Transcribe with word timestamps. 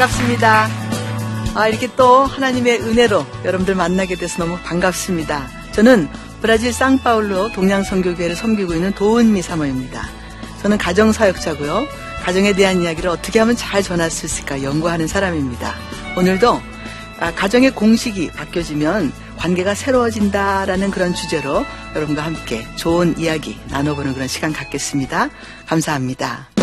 반갑습니다. 0.00 0.68
아, 1.54 1.68
이렇게 1.68 1.86
또 1.94 2.24
하나님의 2.24 2.80
은혜로 2.80 3.26
여러분들 3.44 3.74
만나게 3.74 4.14
돼서 4.14 4.38
너무 4.38 4.58
반갑습니다. 4.58 5.46
저는 5.72 6.08
브라질 6.40 6.72
상파울로 6.72 7.52
동양선교교회를 7.52 8.34
섬기고 8.34 8.72
있는 8.72 8.92
도은미 8.92 9.42
사모입니다. 9.42 10.08
저는 10.62 10.78
가정사역자고요. 10.78 11.86
가정에 12.22 12.54
대한 12.54 12.80
이야기를 12.80 13.10
어떻게 13.10 13.40
하면 13.40 13.56
잘 13.56 13.82
전할 13.82 14.10
수 14.10 14.24
있을까 14.24 14.62
연구하는 14.62 15.06
사람입니다. 15.06 15.74
오늘도 16.16 16.62
아, 17.18 17.34
가정의 17.34 17.72
공식이 17.72 18.30
바뀌어지면 18.30 19.12
관계가 19.36 19.74
새로워진다라는 19.74 20.90
그런 20.90 21.14
주제로 21.14 21.66
여러분과 21.94 22.22
함께 22.24 22.66
좋은 22.76 23.18
이야기 23.18 23.58
나눠보는 23.68 24.14
그런 24.14 24.28
시간 24.28 24.54
갖겠습니다. 24.54 25.28
감사합니다. 25.66 26.59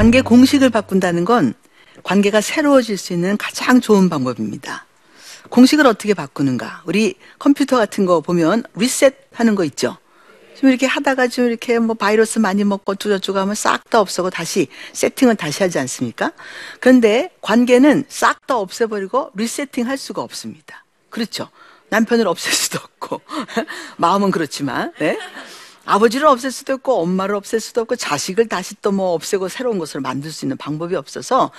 관계 0.00 0.22
공식을 0.22 0.70
바꾼다는 0.70 1.26
건 1.26 1.52
관계가 2.04 2.40
새로워질 2.40 2.96
수 2.96 3.12
있는 3.12 3.36
가장 3.36 3.82
좋은 3.82 4.08
방법입니다. 4.08 4.86
공식을 5.50 5.86
어떻게 5.86 6.14
바꾸는가? 6.14 6.84
우리 6.86 7.16
컴퓨터 7.38 7.76
같은 7.76 8.06
거 8.06 8.22
보면 8.22 8.62
리셋 8.76 9.14
하는 9.34 9.54
거 9.54 9.62
있죠? 9.64 9.98
좀 10.58 10.70
이렇게 10.70 10.86
하다가 10.86 11.28
좀 11.28 11.48
이렇게 11.48 11.78
뭐 11.78 11.94
바이러스 11.94 12.38
많이 12.38 12.64
먹고 12.64 12.94
쭈저쭈 12.94 13.36
하면 13.36 13.54
싹 13.54 13.90
다 13.90 14.00
없애고 14.00 14.30
다시 14.30 14.68
세팅을 14.94 15.36
다시 15.36 15.62
하지 15.62 15.78
않습니까? 15.78 16.32
그런데 16.80 17.30
관계는 17.42 18.04
싹 18.08 18.46
다 18.46 18.56
없애버리고 18.56 19.32
리세팅 19.34 19.86
할 19.86 19.98
수가 19.98 20.22
없습니다. 20.22 20.82
그렇죠. 21.10 21.50
남편을 21.90 22.26
없앨 22.26 22.54
수도 22.54 22.78
없고, 22.78 23.20
마음은 23.98 24.30
그렇지만, 24.30 24.94
네? 24.98 25.18
아버지를 25.90 26.26
없앨 26.26 26.50
수도 26.52 26.74
없고 26.74 27.00
엄마를 27.02 27.34
없앨 27.34 27.60
수도 27.60 27.80
없고 27.82 27.96
자식을 27.96 28.48
다시 28.48 28.74
또 28.80 28.90
뭐 28.92 29.12
없애고 29.14 29.48
새로운 29.48 29.78
것을 29.78 30.00
만들 30.00 30.30
수 30.32 30.44
있는 30.44 30.56
방법이 30.56 30.94
없어서 30.96 31.50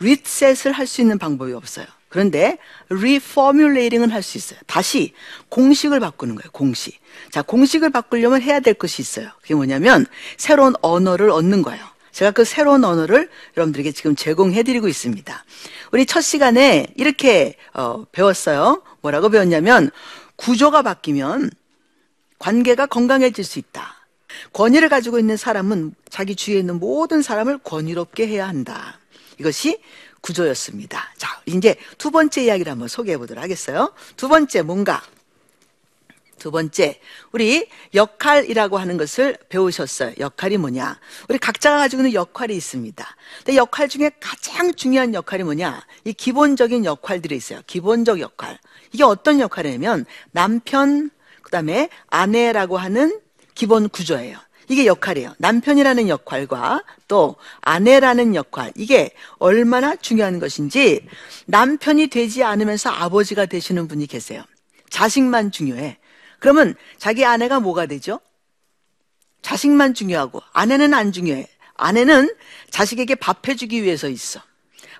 리셋을 0.00 0.72
할 0.72 0.86
수 0.86 1.00
있는 1.00 1.18
방법이 1.18 1.52
없어요. 1.52 1.86
그런데 2.08 2.56
리포뮬레이팅은 2.88 4.10
할 4.10 4.22
수 4.22 4.38
있어요. 4.38 4.58
다시 4.66 5.12
공식을 5.50 6.00
바꾸는 6.00 6.34
거예요. 6.36 6.50
공식. 6.52 6.98
자, 7.30 7.42
공식을 7.42 7.90
바꾸려면 7.90 8.40
해야 8.42 8.60
될 8.60 8.74
것이 8.74 9.02
있어요. 9.02 9.30
그게 9.42 9.54
뭐냐면 9.54 10.06
새로운 10.38 10.74
언어를 10.80 11.30
얻는 11.30 11.62
거예요. 11.62 11.84
제가 12.12 12.30
그 12.30 12.44
새로운 12.44 12.84
언어를 12.84 13.28
여러분들에게 13.56 13.92
지금 13.92 14.16
제공해 14.16 14.62
드리고 14.62 14.88
있습니다. 14.88 15.44
우리 15.92 16.06
첫 16.06 16.20
시간에 16.22 16.86
이렇게 16.96 17.54
어, 17.74 18.04
배웠어요. 18.12 18.82
뭐라고 19.02 19.28
배웠냐면 19.28 19.90
구조가 20.36 20.82
바뀌면 20.82 21.50
관계가 22.38 22.86
건강해질 22.86 23.44
수 23.44 23.58
있다. 23.58 23.94
권위를 24.52 24.88
가지고 24.88 25.18
있는 25.18 25.36
사람은 25.36 25.94
자기 26.10 26.36
주위에 26.36 26.58
있는 26.58 26.78
모든 26.78 27.22
사람을 27.22 27.58
권위롭게 27.58 28.26
해야 28.28 28.46
한다. 28.48 28.98
이것이 29.38 29.80
구조였습니다. 30.20 31.12
자, 31.16 31.40
이제 31.46 31.76
두 31.96 32.10
번째 32.10 32.44
이야기를 32.44 32.70
한번 32.70 32.88
소개해 32.88 33.18
보도록 33.18 33.42
하겠어요. 33.42 33.92
두 34.16 34.28
번째 34.28 34.62
뭔가 34.62 35.02
두 36.38 36.50
번째, 36.50 37.00
우리 37.32 37.68
역할이라고 37.94 38.78
하는 38.78 38.96
것을 38.96 39.36
배우셨어요. 39.48 40.14
역할이 40.18 40.56
뭐냐? 40.56 40.98
우리 41.28 41.38
각자가 41.38 41.78
가지고 41.78 42.02
있는 42.02 42.14
역할이 42.14 42.56
있습니다. 42.56 43.16
근데 43.38 43.56
역할 43.56 43.88
중에 43.88 44.10
가장 44.20 44.72
중요한 44.74 45.14
역할이 45.14 45.42
뭐냐? 45.42 45.84
이 46.04 46.12
기본적인 46.12 46.84
역할들이 46.84 47.36
있어요. 47.36 47.60
기본적 47.66 48.20
역할. 48.20 48.58
이게 48.92 49.04
어떤 49.04 49.40
역할이냐면 49.40 50.06
남편, 50.30 51.10
그 51.48 51.50
다음에 51.50 51.88
아내라고 52.08 52.76
하는 52.76 53.18
기본 53.54 53.88
구조예요. 53.88 54.36
이게 54.68 54.84
역할이에요. 54.84 55.34
남편이라는 55.38 56.10
역할과 56.10 56.84
또 57.08 57.36
아내라는 57.62 58.34
역할. 58.34 58.70
이게 58.76 59.12
얼마나 59.38 59.96
중요한 59.96 60.40
것인지 60.40 61.06
남편이 61.46 62.08
되지 62.08 62.44
않으면서 62.44 62.90
아버지가 62.90 63.46
되시는 63.46 63.88
분이 63.88 64.08
계세요. 64.08 64.44
자식만 64.90 65.50
중요해. 65.50 65.96
그러면 66.38 66.74
자기 66.98 67.24
아내가 67.24 67.60
뭐가 67.60 67.86
되죠? 67.86 68.20
자식만 69.40 69.94
중요하고 69.94 70.42
아내는 70.52 70.92
안 70.92 71.12
중요해. 71.12 71.48
아내는 71.76 72.28
자식에게 72.68 73.14
밥 73.14 73.48
해주기 73.48 73.82
위해서 73.82 74.06
있어. 74.10 74.42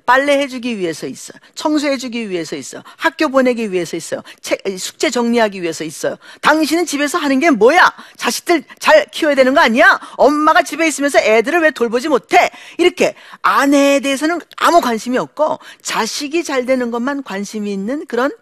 빨래 0.08 0.38
해주기 0.38 0.78
위해서 0.78 1.06
있어. 1.06 1.34
청소해주기 1.54 2.30
위해서 2.30 2.56
있어. 2.56 2.82
학교 2.96 3.28
보내기 3.28 3.72
위해서 3.72 3.94
있어요. 3.94 4.22
책, 4.40 4.62
숙제 4.78 5.10
정리하기 5.10 5.60
위해서 5.60 5.84
있어요. 5.84 6.16
당신은 6.40 6.86
집에서 6.86 7.18
하는 7.18 7.40
게 7.40 7.50
뭐야? 7.50 7.92
자식들 8.16 8.64
잘 8.78 9.04
키워야 9.10 9.34
되는 9.34 9.52
거 9.52 9.60
아니야? 9.60 10.00
엄마가 10.16 10.62
집에 10.62 10.88
있으면서 10.88 11.18
애들을 11.18 11.60
왜 11.60 11.72
돌보지 11.72 12.08
못해? 12.08 12.48
이렇게 12.78 13.14
아내에 13.42 14.00
대해서는 14.00 14.40
아무 14.56 14.80
관심이 14.80 15.18
없고 15.18 15.58
자식이 15.82 16.42
잘 16.42 16.64
되는 16.64 16.90
것만 16.90 17.22
관심이 17.22 17.70
있는 17.70 18.06
그런 18.06 18.34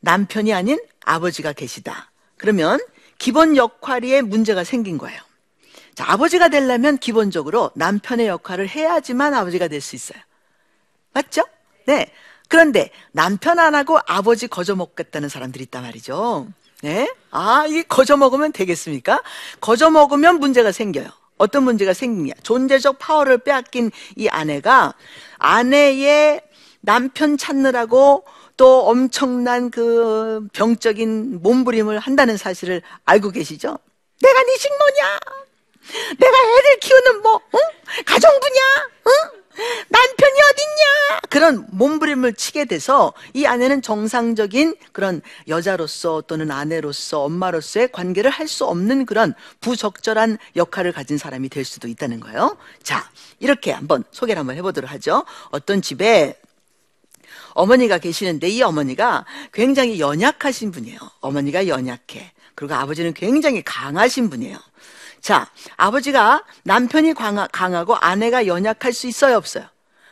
남편이 0.00 0.54
아닌 0.54 0.78
아버지가 1.04 1.52
계시다. 1.52 2.10
그러면 2.38 2.80
기본 3.18 3.58
역할에 3.58 4.22
문제가 4.22 4.64
생긴 4.64 4.96
거예요. 4.96 5.20
자, 5.94 6.04
아버지가 6.08 6.48
되려면 6.48 6.98
기본적으로 6.98 7.70
남편의 7.74 8.26
역할을 8.26 8.68
해야지만 8.68 9.34
아버지가 9.34 9.68
될 9.68 9.80
수 9.80 9.96
있어요. 9.96 10.18
맞죠? 11.12 11.42
네. 11.86 12.10
그런데 12.48 12.90
남편 13.12 13.58
안 13.58 13.74
하고 13.74 13.98
아버지 14.06 14.46
거저 14.46 14.76
먹겠다는 14.76 15.28
사람들이 15.28 15.64
있단 15.64 15.82
말이죠. 15.82 16.48
네. 16.82 17.12
아, 17.30 17.64
이 17.66 17.82
거저 17.82 18.16
먹으면 18.16 18.52
되겠습니까? 18.52 19.22
거저 19.60 19.90
먹으면 19.90 20.38
문제가 20.40 20.72
생겨요. 20.72 21.08
어떤 21.38 21.64
문제가 21.64 21.92
생기냐. 21.92 22.34
존재적 22.42 22.98
파워를 22.98 23.38
빼앗긴 23.38 23.90
이 24.16 24.28
아내가 24.28 24.94
아내의 25.38 26.40
남편 26.80 27.36
찾느라고 27.36 28.24
또 28.56 28.86
엄청난 28.86 29.70
그 29.70 30.46
병적인 30.52 31.42
몸부림을 31.42 31.98
한다는 31.98 32.36
사실을 32.36 32.82
알고 33.04 33.30
계시죠? 33.30 33.78
내가 34.20 34.42
네 34.42 34.56
식모냐? 34.56 35.18
내가 36.18 36.36
애를 36.36 36.78
키우는 36.80 37.22
뭐, 37.22 37.34
어? 37.34 37.58
가정부냐? 38.04 38.60
어? 39.04 39.42
남편이 39.88 40.40
어딨냐? 40.50 41.20
그런 41.28 41.66
몸부림을 41.72 42.34
치게 42.34 42.64
돼서 42.64 43.12
이 43.34 43.44
아내는 43.44 43.82
정상적인 43.82 44.76
그런 44.92 45.20
여자로서 45.46 46.22
또는 46.22 46.50
아내로서 46.50 47.22
엄마로서의 47.24 47.92
관계를 47.92 48.30
할 48.30 48.48
수 48.48 48.64
없는 48.66 49.06
그런 49.06 49.34
부적절한 49.60 50.36
역할을 50.56 50.92
가진 50.92 51.16
사람이 51.16 51.48
될 51.48 51.64
수도 51.64 51.86
있다는 51.88 52.20
거예요. 52.20 52.56
자, 52.82 53.10
이렇게 53.40 53.72
한번 53.72 54.04
소개를 54.10 54.40
한번 54.40 54.56
해보도록 54.56 54.90
하죠. 54.90 55.24
어떤 55.50 55.80
집에 55.80 56.38
어머니가 57.54 57.98
계시는데 57.98 58.48
이 58.48 58.62
어머니가 58.62 59.24
굉장히 59.52 60.00
연약하신 60.00 60.70
분이에요. 60.70 60.98
어머니가 61.20 61.66
연약해. 61.68 62.32
그리고 62.54 62.74
아버지는 62.74 63.14
굉장히 63.14 63.62
강하신 63.62 64.28
분이에요. 64.28 64.58
자, 65.22 65.48
아버지가 65.76 66.44
남편이 66.64 67.14
강하, 67.14 67.46
강하 67.46 67.84
고 67.84 67.94
아내가 67.94 68.48
연약할 68.48 68.92
수 68.92 69.06
있어요, 69.06 69.36
없어요? 69.36 69.64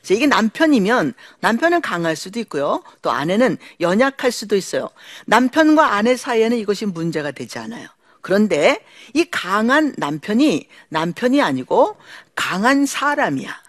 자, 0.03 0.15
이게 0.15 0.29
남편이면 0.29 1.15
남편은 1.41 1.81
강할 1.81 2.15
수도 2.15 2.39
있고요. 2.39 2.85
또 3.03 3.11
아내는 3.11 3.59
연약할 3.81 4.31
수도 4.31 4.55
있어요. 4.55 4.89
남편과 5.27 5.95
아내 5.95 6.17
사이에는 6.17 6.57
이것이 6.57 6.87
문제가 6.87 7.33
되지 7.33 7.59
않아요. 7.59 7.89
그런데 8.23 8.85
이 9.13 9.25
강한 9.29 9.95
남편이 9.99 10.69
남편이 10.91 11.43
아니고 11.43 11.97
강한 12.37 12.87
사람이야. 12.87 13.63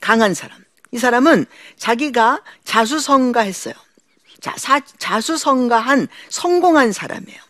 강한 0.00 0.34
사람. 0.34 0.64
이 0.92 0.98
사람은 0.98 1.46
자기가 1.76 2.42
자수성가했어요. 2.62 3.74
자, 4.40 4.54
사, 4.56 4.78
자수성가한 4.98 6.06
성공한 6.28 6.92
사람이에요. 6.92 7.40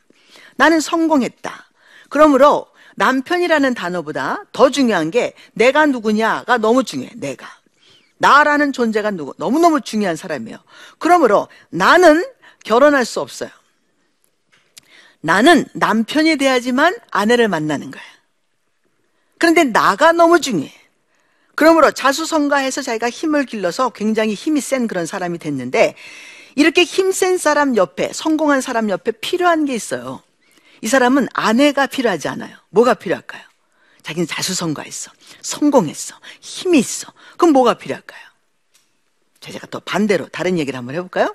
나는 0.57 0.81
성공했다. 0.81 1.69
그러므로 2.09 2.69
남편이라는 2.97 3.75
단어보다 3.75 4.45
더 4.53 4.71
중요한 4.71 5.11
게 5.11 5.35
내가 5.53 5.87
누구냐가 5.87 6.59
너무 6.59 6.85
중요해. 6.85 7.13
내가. 7.17 7.47
나라는 8.19 8.73
존재가 8.73 9.11
누구? 9.11 9.35
너무너무 9.37 9.81
중요한 9.81 10.17
사람이에요. 10.17 10.59
그러므로 10.99 11.49
나는 11.71 12.25
결혼할 12.65 13.05
수 13.05 13.21
없어요. 13.21 13.51
나는 15.21 15.67
남편이 15.75 16.37
돼야지만 16.37 16.97
아내를 17.11 17.49
만나는 17.49 17.91
거야. 17.91 18.03
그런데 19.39 19.65
나가 19.65 20.13
너무 20.13 20.41
중요해. 20.41 20.73
그러므로 21.55 21.91
자수성가해서 21.93 22.83
자기가 22.83 23.11
힘을 23.11 23.45
길러서 23.47 23.91
굉장히 23.91 24.35
힘이 24.35 24.61
센 24.61 24.87
그런 24.87 25.07
사람이 25.07 25.39
됐는데 25.39 25.95
이렇게 26.57 26.85
힘 26.85 27.13
센 27.13 27.39
사람 27.39 27.77
옆에, 27.77 28.13
성공한 28.13 28.61
사람 28.61 28.91
옆에 28.91 29.13
필요한 29.13 29.65
게 29.65 29.75
있어요. 29.75 30.23
이 30.85 30.87
사람은 30.87 31.29
아내가 31.33 31.87
필요하지 31.87 32.29
않아요. 32.29 32.55
뭐가 32.69 32.93
필요할까요? 32.93 33.43
자기는 34.03 34.27
자수성가했어. 34.27 35.11
성공했어. 35.41 36.15
힘이 36.43 36.79
있어. 36.79 37.11
그럼 37.39 37.55
뭐가 37.55 37.73
필요할까요? 37.73 38.21
자, 39.41 39.51
제가 39.51 39.67
또 39.69 39.81
반대로 39.81 40.29
다른 40.29 40.59
얘기를 40.59 40.77
한번 40.77 40.95
해볼까요? 40.95 41.35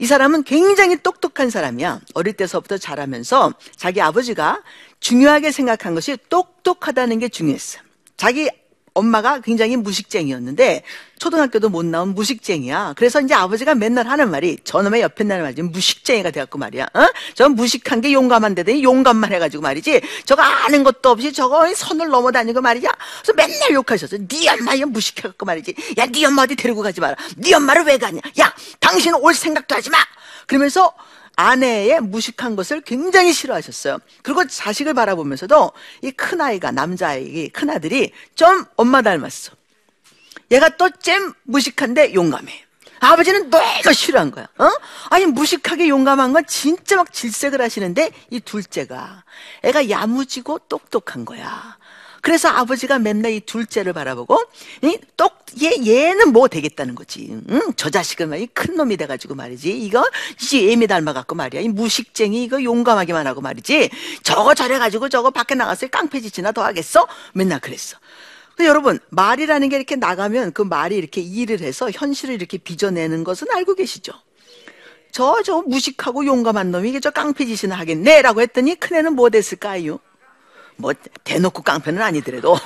이 0.00 0.04
사람은 0.04 0.42
굉장히 0.42 1.02
똑똑한 1.02 1.48
사람이야. 1.48 2.02
어릴 2.12 2.34
때서부터 2.34 2.76
자라면서 2.76 3.54
자기 3.74 4.02
아버지가 4.02 4.62
중요하게 5.00 5.50
생각한 5.50 5.94
것이 5.94 6.18
똑똑하다는 6.28 7.20
게 7.20 7.30
중요했어. 7.30 7.78
자기 8.18 8.50
엄마가 8.94 9.40
굉장히 9.40 9.76
무식쟁이였는데 9.76 10.84
초등학교도 11.18 11.68
못 11.68 11.84
나온 11.84 12.14
무식쟁이야. 12.14 12.94
그래서 12.96 13.20
이제 13.20 13.34
아버지가 13.34 13.74
맨날 13.74 14.06
하는 14.06 14.30
말이 14.30 14.56
저놈의 14.62 15.02
옆에 15.02 15.24
나는 15.24 15.42
말이지 15.44 15.62
무식쟁이가 15.62 16.30
돼갖고 16.30 16.58
말이야. 16.58 16.84
어? 16.94 17.06
저 17.34 17.48
무식한 17.48 18.00
게 18.00 18.12
용감한 18.12 18.54
데더니 18.54 18.82
용감만 18.82 19.32
해가지고 19.32 19.62
말이지. 19.62 20.00
저거 20.24 20.42
아는 20.42 20.84
것도 20.84 21.10
없이 21.10 21.32
저거 21.32 21.72
선을 21.74 22.08
넘어다니고 22.08 22.60
말이야. 22.60 22.90
그래서 23.22 23.32
맨날 23.34 23.72
욕하셨어. 23.72 24.16
네 24.16 24.48
엄마 24.48 24.74
이 24.74 24.84
무식해갖고 24.84 25.44
말이지. 25.44 25.74
야, 25.98 26.06
네 26.06 26.24
엄마 26.24 26.42
어디 26.42 26.54
데리고 26.54 26.82
가지 26.82 27.00
마라. 27.00 27.16
네 27.36 27.52
엄마를 27.54 27.84
왜 27.84 27.98
가냐? 27.98 28.20
야, 28.40 28.54
당신은 28.80 29.18
올 29.20 29.34
생각도 29.34 29.74
하지 29.74 29.90
마. 29.90 29.98
그러면서 30.46 30.92
아내의 31.36 32.00
무식한 32.00 32.56
것을 32.56 32.80
굉장히 32.82 33.32
싫어하셨어요. 33.32 33.98
그리고 34.22 34.46
자식을 34.46 34.94
바라보면서도 34.94 35.72
이 36.02 36.10
큰아이가, 36.12 36.70
남자아이, 36.70 37.48
큰아들이 37.50 38.12
좀 38.34 38.64
엄마 38.76 39.02
닮았어. 39.02 39.52
얘가 40.50 40.68
또 40.76 40.88
잼 40.90 41.32
무식한데 41.44 42.14
용감해. 42.14 42.63
아버지는 43.04 43.50
너무 43.50 43.92
싫어한 43.92 44.30
거야. 44.30 44.46
어? 44.58 44.68
아니 45.10 45.26
무식하게 45.26 45.88
용감한 45.88 46.32
건 46.32 46.44
진짜 46.46 46.96
막 46.96 47.12
질색을 47.12 47.60
하시는데 47.60 48.10
이 48.30 48.40
둘째가 48.40 49.24
애가 49.62 49.90
야무지고 49.90 50.60
똑똑한 50.68 51.24
거야. 51.24 51.76
그래서 52.24 52.48
아버지가 52.48 52.98
맨날 52.98 53.32
이 53.32 53.40
둘째를 53.40 53.92
바라보고 53.92 54.42
똑 55.18 55.44
얘, 55.62 55.72
얘는 55.86 56.32
뭐 56.32 56.48
되겠다는 56.48 56.94
거지. 56.94 57.38
응? 57.50 57.60
저 57.76 57.90
자식은 57.90 58.30
말이 58.30 58.46
큰 58.46 58.76
놈이 58.76 58.96
돼가지고 58.96 59.34
말이지. 59.34 59.78
이거 59.78 60.02
이제 60.40 60.72
애미 60.72 60.86
닮아갖고 60.86 61.34
말이야. 61.34 61.60
이 61.60 61.68
무식쟁이 61.68 62.42
이거 62.42 62.62
용감하기만 62.62 63.26
하고 63.26 63.42
말이지. 63.42 63.90
저거 64.22 64.54
저래가지고 64.54 65.10
저거 65.10 65.30
밖에 65.30 65.54
나가서 65.54 65.88
깡패짓이나 65.88 66.52
더 66.52 66.64
하겠어? 66.64 67.06
맨날 67.34 67.60
그랬어. 67.60 67.98
근데 68.56 68.68
여러분 68.68 68.98
말이라는 69.10 69.68
게 69.68 69.76
이렇게 69.76 69.96
나가면 69.96 70.52
그 70.52 70.62
말이 70.62 70.96
이렇게 70.96 71.20
일을 71.20 71.60
해서 71.60 71.90
현실을 71.90 72.34
이렇게 72.34 72.58
빚어내는 72.58 73.24
것은 73.24 73.48
알고 73.50 73.74
계시죠? 73.74 74.12
저, 75.10 75.42
저 75.44 75.62
무식하고 75.62 76.26
용감한 76.26 76.70
놈이 76.70 77.00
저 77.00 77.10
깡패짓이나 77.10 77.76
하겠네? 77.76 78.22
라고 78.22 78.40
했더니 78.40 78.74
큰애는 78.74 79.14
뭐 79.14 79.30
됐을까요? 79.30 79.98
뭐 80.76 80.92
대놓고 81.24 81.62
깡패는 81.62 82.02
아니더라도 82.02 82.56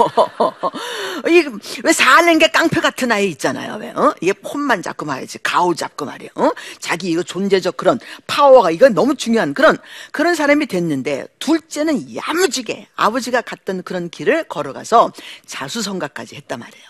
이왜 1.28 1.92
사는 1.92 2.38
게 2.38 2.48
깡패 2.48 2.80
같은 2.80 3.12
아이 3.12 3.28
있잖아요 3.30 3.76
왜 3.76 3.90
어? 3.90 4.14
이게 4.20 4.32
폰만 4.32 4.82
잡고 4.82 5.04
말이지 5.06 5.38
가오 5.42 5.74
잡고 5.74 6.04
말이야 6.06 6.30
어? 6.36 6.50
자기 6.78 7.10
이거 7.10 7.22
존재적 7.22 7.76
그런 7.76 7.98
파워가 8.26 8.70
이건 8.70 8.94
너무 8.94 9.14
중요한 9.14 9.52
그런 9.54 9.76
그런 10.12 10.34
사람이 10.34 10.66
됐는데 10.66 11.26
둘째는 11.38 12.14
야무지게 12.16 12.88
아버지가 12.96 13.42
갔던 13.42 13.82
그런 13.82 14.08
길을 14.08 14.44
걸어가서 14.44 15.12
자수성가까지 15.46 16.36
했단 16.36 16.60
말이에요 16.60 16.88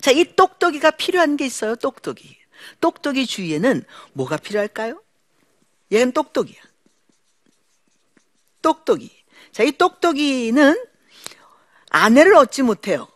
자 0.00 0.12
이 0.12 0.24
똑똑이가 0.36 0.92
필요한 0.92 1.36
게 1.36 1.46
있어요 1.46 1.76
똑똑이 1.76 2.36
똑똑이 2.80 3.26
주위에는 3.26 3.84
뭐가 4.12 4.36
필요할까요? 4.36 5.02
얘는 5.92 6.12
똑똑이야 6.12 6.60
똑똑이 8.62 9.17
자, 9.58 9.64
이 9.64 9.72
똑똑이는 9.72 10.80
아내를 11.90 12.36
얻지 12.36 12.62
못해요. 12.62 13.08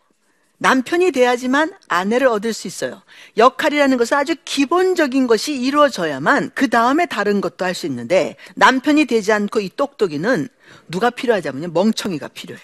남편이 0.58 1.12
돼야지만 1.12 1.72
아내를 1.86 2.26
얻을 2.26 2.52
수 2.52 2.66
있어요. 2.66 3.00
역할이라는 3.36 3.96
것은 3.96 4.16
아주 4.16 4.34
기본적인 4.44 5.28
것이 5.28 5.54
이루어져야만 5.54 6.50
그 6.56 6.68
다음에 6.68 7.06
다른 7.06 7.40
것도 7.40 7.64
할 7.64 7.76
수 7.76 7.86
있는데 7.86 8.34
남편이 8.56 9.04
되지 9.04 9.30
않고 9.30 9.60
이 9.60 9.70
똑똑이는 9.76 10.48
누가 10.88 11.10
필요하자면요. 11.10 11.68
멍청이가 11.68 12.26
필요해. 12.26 12.60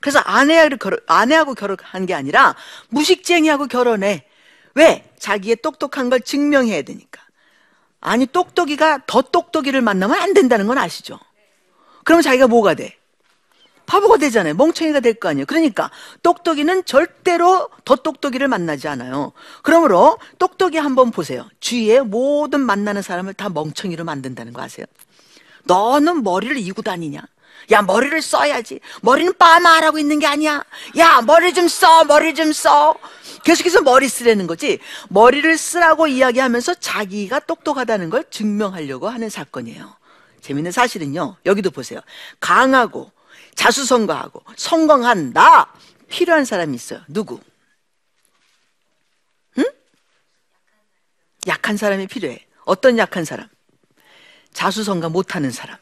그래서 0.00 0.18
아내하고, 0.18 0.76
결혼, 0.76 1.00
아내하고 1.06 1.54
결혼한 1.54 2.04
게 2.04 2.12
아니라 2.12 2.54
무식쟁이하고 2.90 3.66
결혼해. 3.66 4.26
왜? 4.74 5.10
자기의 5.18 5.56
똑똑한 5.62 6.10
걸 6.10 6.20
증명해야 6.20 6.82
되니까. 6.82 7.22
아니, 8.02 8.26
똑똑이가 8.26 9.04
더 9.06 9.22
똑똑이를 9.22 9.80
만나면 9.80 10.20
안 10.20 10.34
된다는 10.34 10.66
건 10.66 10.76
아시죠? 10.76 11.18
그러면 12.08 12.22
자기가 12.22 12.46
뭐가 12.46 12.72
돼? 12.72 12.96
바보가 13.84 14.16
되잖아요. 14.16 14.54
멍청이가 14.54 15.00
될 15.00 15.12
거 15.20 15.28
아니에요. 15.28 15.44
그러니까 15.44 15.90
똑똑이는 16.22 16.86
절대로 16.86 17.68
더 17.84 17.96
똑똑이를 17.96 18.48
만나지 18.48 18.88
않아요. 18.88 19.32
그러므로 19.62 20.16
똑똑이 20.38 20.78
한번 20.78 21.10
보세요. 21.10 21.46
주위에 21.60 22.00
모든 22.00 22.60
만나는 22.60 23.02
사람을 23.02 23.34
다 23.34 23.50
멍청이로 23.50 24.04
만든다는 24.04 24.54
거 24.54 24.62
아세요? 24.62 24.86
너는 25.64 26.22
머리를 26.22 26.56
이고 26.56 26.80
다니냐? 26.80 27.20
야, 27.72 27.82
머리를 27.82 28.22
써야지. 28.22 28.80
머리는 29.02 29.34
빠마하라고 29.36 29.98
있는 29.98 30.18
게 30.18 30.26
아니야. 30.26 30.64
야, 30.96 31.20
머리 31.20 31.52
좀 31.52 31.68
써, 31.68 32.04
머리 32.04 32.34
좀 32.34 32.54
써. 32.54 32.94
계속해서 33.44 33.82
머리 33.82 34.08
쓰라는 34.08 34.46
거지. 34.46 34.78
머리를 35.10 35.58
쓰라고 35.58 36.06
이야기하면서 36.06 36.76
자기가 36.76 37.40
똑똑하다는 37.40 38.08
걸 38.08 38.24
증명하려고 38.30 39.10
하는 39.10 39.28
사건이에요. 39.28 39.98
재밌는 40.40 40.72
사실은요. 40.72 41.36
여기도 41.46 41.70
보세요. 41.70 42.00
강하고 42.40 43.12
자수성가하고 43.54 44.42
성공한 44.56 45.32
나 45.32 45.72
필요한 46.08 46.44
사람이 46.44 46.74
있어요. 46.74 47.02
누구? 47.08 47.40
응? 49.58 49.64
약한 51.46 51.76
사람이 51.76 52.06
필요해. 52.06 52.46
어떤 52.64 52.98
약한 52.98 53.24
사람? 53.24 53.48
자수성가 54.52 55.08
못하는 55.08 55.50
사람. 55.50 55.78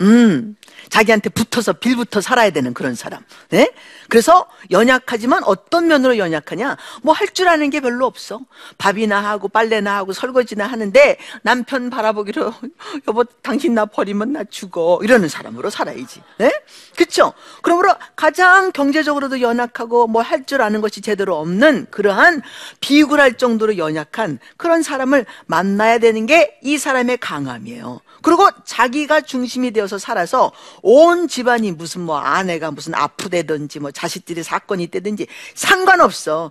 음, 0.00 0.56
자기한테 0.90 1.30
붙어서 1.30 1.74
빌붙어 1.74 2.20
살아야 2.20 2.50
되는 2.50 2.74
그런 2.74 2.94
사람. 2.94 3.22
네? 3.50 3.72
그래서 4.08 4.46
연약하지만 4.70 5.42
어떤 5.44 5.86
면으로 5.86 6.18
연약하냐? 6.18 6.76
뭐 7.02 7.14
할 7.14 7.28
줄 7.32 7.48
아는 7.48 7.70
게 7.70 7.80
별로 7.80 8.06
없어. 8.06 8.40
밥이나 8.78 9.18
하고 9.24 9.48
빨래나 9.48 9.96
하고 9.96 10.12
설거지나 10.12 10.66
하는데 10.66 11.16
남편 11.42 11.90
바라보기로 11.90 12.52
여보 13.08 13.24
당신 13.42 13.74
나 13.74 13.86
버리면 13.86 14.32
나 14.32 14.44
죽어 14.44 15.00
이러는 15.02 15.28
사람으로 15.28 15.70
살아야지. 15.70 16.22
네? 16.38 16.52
그렇죠? 16.96 17.32
그러므로 17.62 17.94
가장 18.16 18.72
경제적으로도 18.72 19.40
연약하고 19.40 20.06
뭐 20.08 20.22
할 20.22 20.44
줄 20.46 20.60
아는 20.60 20.80
것이 20.82 21.00
제대로 21.00 21.38
없는 21.38 21.86
그러한 21.90 22.42
비굴할 22.80 23.34
정도로 23.38 23.78
연약한 23.78 24.38
그런 24.58 24.82
사람을 24.82 25.24
만나야 25.46 25.98
되는 25.98 26.26
게 26.26 26.58
이 26.62 26.78
사람의 26.78 27.18
강함이에요. 27.18 28.00
그리고 28.24 28.48
자기가 28.64 29.20
중심이 29.20 29.70
되어서 29.70 29.98
살아서 29.98 30.50
온 30.82 31.28
집안이 31.28 31.72
무슨 31.72 32.00
뭐 32.00 32.18
아내가 32.18 32.70
무슨 32.70 32.94
아프대든지 32.94 33.80
뭐 33.80 33.90
자식들이 33.92 34.42
사건이 34.42 34.82
있다든지 34.84 35.26
상관없어. 35.54 36.50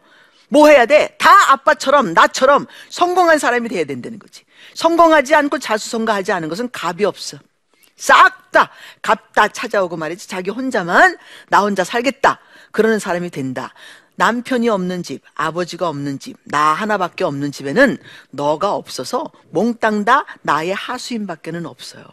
뭐 0.49 0.67
해야 0.67 0.85
돼? 0.85 1.15
다 1.17 1.31
아빠처럼 1.51 2.13
나처럼 2.13 2.67
성공한 2.89 3.39
사람이 3.39 3.69
돼야 3.69 3.85
된다는 3.85 4.19
거지. 4.19 4.43
성공하지 4.75 5.33
않고 5.33 5.57
자수성가하지 5.57 6.31
않은 6.31 6.47
것은 6.47 6.69
값이 6.71 7.05
없어. 7.05 7.37
싹 7.97 8.51
다 8.51 8.69
값 9.01 9.33
다 9.33 9.47
찾아오고 9.47 9.97
말이지. 9.97 10.27
자기 10.29 10.51
혼자만 10.51 11.17
나 11.49 11.61
혼자 11.61 11.83
살겠다. 11.83 12.39
그러는 12.71 12.99
사람이 12.99 13.31
된다. 13.31 13.73
남편이 14.15 14.69
없는 14.69 15.03
집, 15.03 15.21
아버지가 15.35 15.89
없는 15.89 16.19
집, 16.19 16.37
나 16.43 16.73
하나밖에 16.73 17.23
없는 17.23 17.51
집에는 17.51 17.97
너가 18.31 18.75
없어서 18.75 19.31
몽땅 19.51 20.05
다 20.05 20.25
나의 20.41 20.73
하수인밖에는 20.73 21.65
없어요. 21.65 22.05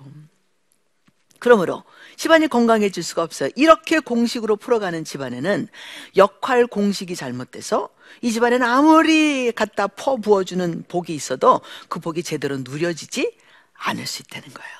그러므로 1.39 1.85
집안이 2.17 2.49
건강해질 2.49 3.03
수가 3.03 3.23
없어요. 3.23 3.49
이렇게 3.57 3.99
공식으로 3.99 4.57
풀어가는 4.57 5.05
집안에는 5.05 5.69
역할 6.17 6.67
공식이 6.67 7.17
잘못돼서 7.17 7.89
이 8.21 8.31
집안에는 8.31 8.67
아무리 8.67 9.51
갖다 9.53 9.87
퍼 9.87 10.17
부어주는 10.17 10.85
복이 10.87 11.15
있어도 11.15 11.63
그 11.89 11.99
복이 11.99 12.23
제대로 12.23 12.59
누려지지 12.59 13.35
않을 13.73 14.07
수 14.07 14.23
있다는 14.23 14.53
거예요. 14.53 14.71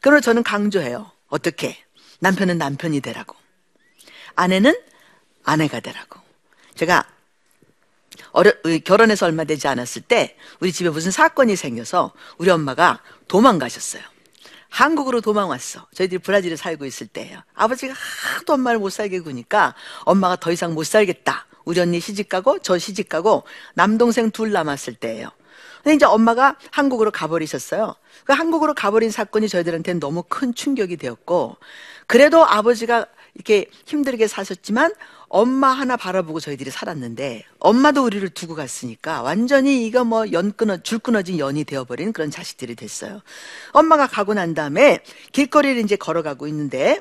그러므로 0.00 0.20
저는 0.20 0.44
강조해요. 0.44 1.10
어떻게? 1.26 1.76
남편은 2.20 2.58
남편이 2.58 3.00
되라고. 3.00 3.34
아내는 4.36 4.80
아내가 5.42 5.80
되라고. 5.80 6.20
제가 6.78 7.04
어려, 8.30 8.52
결혼해서 8.84 9.26
얼마 9.26 9.42
되지 9.42 9.66
않았을 9.66 10.02
때 10.02 10.36
우리 10.60 10.72
집에 10.72 10.88
무슨 10.90 11.10
사건이 11.10 11.56
생겨서 11.56 12.12
우리 12.38 12.50
엄마가 12.50 13.02
도망가셨어요. 13.26 14.02
한국으로 14.68 15.20
도망왔어. 15.20 15.86
저희들이 15.92 16.18
브라질에 16.18 16.54
살고 16.54 16.84
있을 16.84 17.08
때예요. 17.08 17.42
아버지가 17.54 17.94
하도 17.94 18.52
엄마를 18.52 18.78
못 18.78 18.90
살게 18.90 19.20
구니까 19.20 19.74
엄마가 20.04 20.36
더 20.36 20.52
이상 20.52 20.74
못 20.74 20.84
살겠다. 20.84 21.46
우리 21.64 21.80
언니 21.80 21.98
시집 21.98 22.28
가고 22.28 22.60
저 22.60 22.78
시집 22.78 23.08
가고 23.08 23.42
남동생 23.74 24.30
둘 24.30 24.52
남았을 24.52 24.94
때예요. 24.94 25.30
근데 25.82 25.96
이제 25.96 26.06
엄마가 26.06 26.56
한국으로 26.70 27.10
가버리셨어요. 27.10 27.96
그 28.24 28.32
한국으로 28.32 28.74
가버린 28.74 29.10
사건이 29.10 29.48
저희들한테는 29.48 30.00
너무 30.00 30.22
큰 30.22 30.54
충격이 30.54 30.96
되었고, 30.96 31.56
그래도 32.06 32.46
아버지가 32.46 33.06
이렇게 33.34 33.66
힘들게 33.86 34.26
사셨지만 34.26 34.92
엄마 35.28 35.68
하나 35.68 35.96
바라보고 35.96 36.40
저희들이 36.40 36.70
살았는데 36.70 37.44
엄마도 37.58 38.04
우리를 38.04 38.28
두고 38.30 38.54
갔으니까 38.54 39.22
완전히 39.22 39.86
이거 39.86 40.04
뭐 40.04 40.26
연 40.32 40.52
끊어 40.56 40.78
줄 40.78 40.98
끊어진 40.98 41.38
연이 41.38 41.64
되어버린 41.64 42.12
그런 42.12 42.30
자식들이 42.30 42.74
됐어요. 42.74 43.20
엄마가 43.72 44.06
가고 44.06 44.34
난 44.34 44.54
다음에 44.54 45.00
길거리를 45.32 45.82
이제 45.82 45.96
걸어가고 45.96 46.46
있는데 46.48 47.00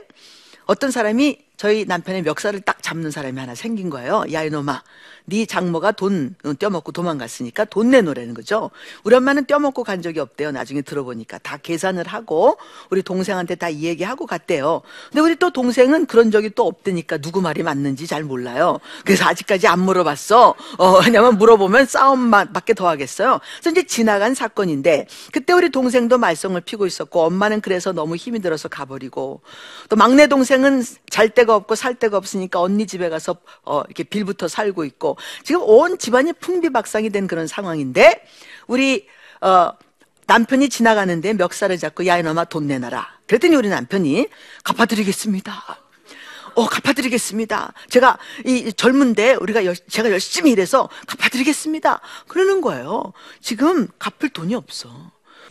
어떤 0.66 0.92
사람이 0.92 1.47
저희 1.58 1.86
남편의 1.86 2.22
멱살을 2.24 2.62
딱 2.62 2.82
잡는 2.84 3.12
사람이 3.12 3.40
하나 3.40 3.56
생긴 3.56 3.90
거예요. 3.90 4.24
야 4.32 4.44
이놈아, 4.44 4.84
네 5.26 5.46
장모가 5.46 5.94
돈 5.94 6.36
어, 6.46 6.54
떼어먹고 6.54 6.92
도망갔으니까 6.92 7.66
돈 7.66 7.90
내놓으라는 7.92 8.34
거죠. 8.34 8.72
우리 9.04 9.16
엄마는 9.16 9.46
떼어먹고 9.46 9.84
간 9.84 10.02
적이 10.02 10.20
없대요. 10.22 10.52
나중에 10.52 10.82
들어보니까 10.82 11.40
다 11.40 11.58
계산을 11.58 12.08
하고 12.08 12.58
우리 12.90 13.02
동생한테 13.02 13.56
다 13.56 13.68
이 13.70 13.84
얘기하고 13.84 14.26
갔대요. 14.26 14.82
근데 15.12 15.22
우리 15.22 15.36
또 15.36 15.52
동생은 15.52 16.06
그런 16.06 16.32
적이 16.32 16.52
또 16.56 16.66
없다니까 16.68 17.18
누구 17.18 17.42
말이 17.42 17.64
맞는지 17.64 18.08
잘 18.08 18.24
몰라요. 18.24 18.80
그래서 19.06 19.26
아직까지 19.26 19.68
안 19.68 19.80
물어봤어. 19.82 20.56
어, 20.78 21.00
왜냐면 21.04 21.38
물어보면 21.38 21.86
싸움밖에 21.86 22.74
더 22.74 22.88
하겠어요. 22.88 23.40
그래서 23.60 23.72
이제 23.72 23.84
지나간 23.86 24.34
사건인데 24.36 25.08
그때 25.34 25.54
우리 25.54 25.70
동생도 25.70 26.18
말썽을 26.18 26.62
피고 26.62 26.86
있었고 26.86 27.24
엄마는 27.24 27.62
그래서 27.62 27.92
너무 27.92 28.16
힘이 28.16 28.40
들어서 28.40 28.70
가버리고 28.70 29.42
또 29.90 29.96
막내 29.96 30.28
동생은 30.28 30.84
잘 31.10 31.30
데가 31.48 31.56
없고 31.56 31.76
살 31.76 31.96
데가 31.96 32.18
없으니까 32.18 32.62
언니 32.62 32.86
집에 32.86 33.08
가서 33.10 33.38
어, 33.64 33.82
이렇게 33.88 34.04
빌부터 34.04 34.48
살고 34.50 34.84
있고 34.84 35.18
지금 35.44 35.62
온 35.64 35.98
집안이 35.98 36.34
풍비박상이 36.34 37.10
된 37.10 37.26
그런 37.28 37.48
상황인데 37.48 38.24
우리 38.68 39.08
어, 39.42 39.72
남편이 40.28 40.68
지나가는데 40.70 41.34
멱살을 41.34 41.78
잡고 41.78 42.06
야 42.06 42.18
이놈아 42.18 42.46
돈 42.46 42.68
내놔라. 42.68 43.20
그랬더니 43.28 43.56
우리 43.56 43.70
남편이 43.70 44.28
갚아드리겠습니다. 44.64 45.80
어, 46.56 46.66
갚아드리겠습니다. 46.68 47.74
제가 47.90 48.18
이 48.46 48.74
젊은데 48.74 49.36
우리가 49.36 49.64
열- 49.66 49.76
제가 49.76 50.12
열심히 50.12 50.52
일해서 50.52 50.90
갚아드리겠습니다. 51.08 52.02
그러는 52.28 52.60
거예요. 52.62 53.14
지금 53.42 53.88
갚을 54.00 54.30
돈이 54.34 54.54
없어. 54.54 54.90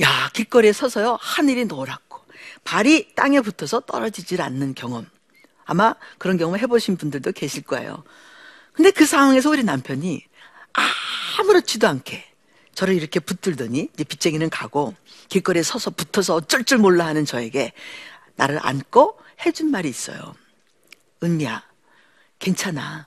야, 0.03 0.29
길거리에 0.35 0.75
서서요, 0.75 1.17
하늘이 1.23 1.65
노랗고, 1.65 2.19
발이 2.65 3.15
땅에 3.15 3.41
붙어서 3.41 3.81
떨어지질 3.81 4.43
않는 4.43 4.75
경험. 4.75 5.07
아마 5.67 5.95
그런 6.19 6.39
경험 6.39 6.59
해보신 6.59 6.97
분들도 6.97 7.33
계실 7.33 7.63
거예요. 7.63 8.05
근데 8.73 8.91
그 8.91 9.05
상황에서 9.05 9.51
우리 9.51 9.65
남편이 9.65 10.25
아무렇지도 11.39 11.89
않게 11.89 12.25
저를 12.75 12.95
이렇게 12.95 13.21
붙들더니 13.21 13.91
이제 13.93 14.05
빚쟁이는 14.05 14.49
가고 14.51 14.95
길거리에 15.29 15.63
서서 15.63 15.91
붙어서 15.91 16.35
어쩔 16.35 16.65
줄 16.65 16.79
몰라 16.79 17.07
하는 17.07 17.25
저에게 17.25 17.73
나를 18.37 18.59
안고 18.63 19.19
해준 19.45 19.71
말이 19.71 19.89
있어요. 19.89 20.35
은미야, 21.23 21.63
괜찮아. 22.39 23.07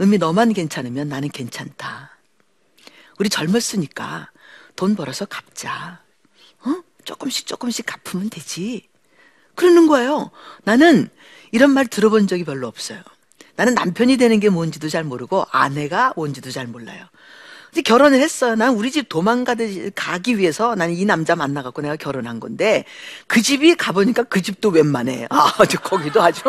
은미 0.00 0.18
너만 0.18 0.52
괜찮으면 0.52 1.08
나는 1.08 1.28
괜찮다. 1.30 2.16
우리 3.18 3.28
젊었으니까 3.28 4.30
돈 4.76 4.94
벌어서 4.94 5.24
갚자. 5.24 6.02
어? 6.60 6.82
조금씩 7.04 7.46
조금씩 7.46 7.86
갚으면 7.86 8.30
되지. 8.30 8.88
그러는 9.54 9.88
거예요. 9.88 10.30
나는 10.62 11.08
이런 11.52 11.70
말 11.70 11.86
들어본 11.86 12.26
적이 12.26 12.44
별로 12.44 12.66
없어요. 12.66 13.00
나는 13.56 13.74
남편이 13.74 14.16
되는 14.16 14.38
게 14.40 14.48
뭔지도 14.48 14.88
잘 14.88 15.04
모르고 15.04 15.44
아내가 15.50 16.12
뭔지도 16.16 16.50
잘 16.50 16.66
몰라요. 16.66 17.04
근데 17.70 17.82
결혼을 17.82 18.20
했어요. 18.20 18.54
난 18.54 18.74
우리 18.74 18.90
집 18.90 19.08
도망가듯이 19.08 19.90
가기 19.94 20.38
위해서 20.38 20.74
나는 20.74 20.94
이 20.94 21.04
남자 21.04 21.36
만나갖고 21.36 21.82
내가 21.82 21.96
결혼한 21.96 22.40
건데 22.40 22.84
그 23.26 23.42
집이 23.42 23.74
가보니까 23.76 24.24
그 24.24 24.42
집도 24.42 24.68
웬만해. 24.70 25.26
아, 25.30 25.52
저 25.68 25.78
거기도 25.80 26.22
아주. 26.22 26.42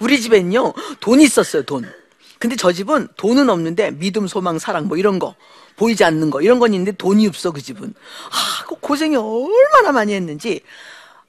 우리 0.00 0.20
집엔요, 0.20 0.72
돈이 1.00 1.24
있었어요, 1.24 1.64
돈. 1.64 1.90
근데 2.38 2.56
저 2.56 2.72
집은 2.72 3.08
돈은 3.16 3.50
없는데 3.50 3.92
믿음, 3.92 4.26
소망, 4.26 4.58
사랑 4.58 4.86
뭐 4.86 4.96
이런 4.96 5.18
거. 5.18 5.34
보이지 5.76 6.04
않는 6.04 6.30
거. 6.30 6.40
이런 6.40 6.58
건 6.58 6.72
있는데 6.72 6.92
돈이 6.92 7.26
없어, 7.26 7.50
그 7.50 7.60
집은. 7.60 7.88
아, 8.30 8.64
그 8.68 8.76
고생이 8.76 9.16
얼마나 9.16 9.92
많이 9.92 10.14
했는지. 10.14 10.60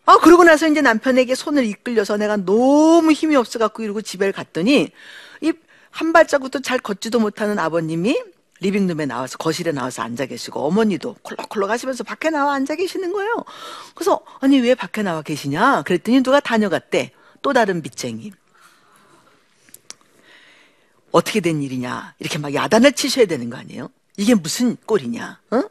아, 0.05 0.17
그러고 0.19 0.43
나서 0.43 0.67
이제 0.67 0.81
남편에게 0.81 1.35
손을 1.35 1.65
이끌려서 1.65 2.17
내가 2.17 2.37
너무 2.37 3.11
힘이 3.11 3.35
없어갖고 3.35 3.83
이러고 3.83 4.01
집에 4.01 4.31
갔더니 4.31 4.91
이 5.41 5.53
한 5.95 6.11
발자국도 6.11 6.61
잘 6.61 6.77
걷지도 6.77 7.21
못하는 7.21 7.57
아버님이 7.57 8.21
리빙룸에 8.59 9.05
나와서 9.05 9.37
거실에 9.37 9.71
나와서 9.71 10.01
앉아 10.01 10.25
계시고 10.25 10.59
어머니도 10.59 11.15
콜록콜록 11.21 11.69
하시면서 11.69 12.03
밖에 12.03 12.29
나와 12.29 12.53
앉아 12.55 12.75
계시는 12.75 13.13
거예요. 13.13 13.45
그래서 13.93 14.19
아니 14.41 14.59
왜 14.59 14.75
밖에 14.75 15.03
나와 15.03 15.21
계시냐? 15.21 15.83
그랬더니 15.83 16.21
누가 16.21 16.41
다녀갔대. 16.41 17.11
또 17.41 17.53
다른 17.53 17.81
빚쟁이. 17.81 18.33
어떻게 21.11 21.39
된 21.39 21.63
일이냐? 21.63 22.15
이렇게 22.19 22.39
막 22.39 22.53
야단을 22.53 22.91
치셔야 22.91 23.25
되는 23.25 23.49
거 23.49 23.55
아니에요? 23.55 23.89
이게 24.17 24.35
무슨 24.35 24.75
꼴이냐? 24.85 25.39
어? 25.51 25.61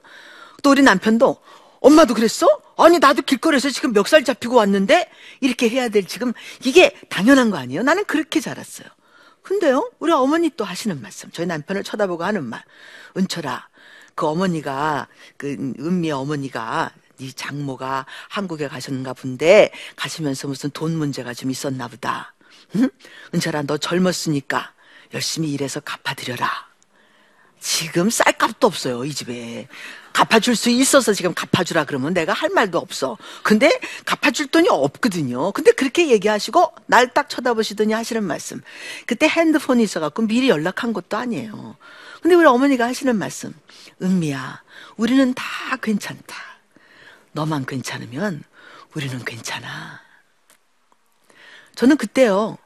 또 0.62 0.70
우리 0.70 0.80
남편도 0.80 1.36
엄마도 1.80 2.14
그랬어? 2.14 2.48
아니 2.76 2.98
나도 2.98 3.22
길거리에서 3.22 3.70
지금 3.70 3.92
멱살 3.92 4.24
잡히고 4.24 4.56
왔는데 4.56 5.10
이렇게 5.40 5.68
해야 5.68 5.88
될 5.88 6.06
지금 6.06 6.32
이게 6.64 6.96
당연한 7.08 7.50
거 7.50 7.58
아니에요? 7.58 7.82
나는 7.82 8.04
그렇게 8.04 8.40
자랐어요. 8.40 8.88
근데요, 9.42 9.90
우리 9.98 10.10
어머니 10.10 10.50
또 10.56 10.64
하시는 10.64 11.00
말씀, 11.02 11.30
저희 11.30 11.46
남편을 11.46 11.84
쳐다보고 11.84 12.24
하는 12.24 12.44
말, 12.44 12.64
은철아, 13.16 13.68
그 14.14 14.26
어머니가 14.26 15.08
그 15.36 15.74
은미 15.78 16.10
어머니가 16.10 16.90
네 17.18 17.30
장모가 17.30 18.06
한국에 18.28 18.68
가셨는가 18.68 19.12
본데 19.12 19.70
가시면서 19.96 20.48
무슨 20.48 20.70
돈 20.70 20.96
문제가 20.96 21.34
좀 21.34 21.50
있었나 21.50 21.88
보다. 21.88 22.34
응? 22.76 22.88
은철아, 23.34 23.62
너 23.62 23.76
젊었으니까 23.76 24.72
열심히 25.12 25.52
일해서 25.52 25.80
갚아드려라. 25.80 26.73
지금 27.64 28.10
쌀값도 28.10 28.66
없어요, 28.66 29.06
이 29.06 29.14
집에. 29.14 29.68
갚아줄 30.12 30.54
수 30.54 30.68
있어서 30.68 31.14
지금 31.14 31.32
갚아주라 31.32 31.84
그러면 31.84 32.12
내가 32.12 32.34
할 32.34 32.50
말도 32.50 32.76
없어. 32.78 33.16
근데 33.42 33.70
갚아줄 34.04 34.48
돈이 34.48 34.68
없거든요. 34.68 35.50
근데 35.52 35.72
그렇게 35.72 36.10
얘기하시고 36.10 36.74
날 36.86 37.08
딱 37.14 37.30
쳐다보시더니 37.30 37.94
하시는 37.94 38.22
말씀. 38.22 38.60
그때 39.06 39.26
핸드폰이 39.26 39.82
있어갖고 39.82 40.26
미리 40.26 40.50
연락한 40.50 40.92
것도 40.92 41.16
아니에요. 41.16 41.76
근데 42.20 42.34
우리 42.36 42.44
어머니가 42.46 42.84
하시는 42.84 43.16
말씀. 43.16 43.54
은미야, 44.02 44.62
우리는 44.96 45.32
다 45.32 45.44
괜찮다. 45.80 46.36
너만 47.32 47.64
괜찮으면 47.64 48.44
우리는 48.92 49.24
괜찮아. 49.24 50.02
저는 51.76 51.96
그때요. 51.96 52.58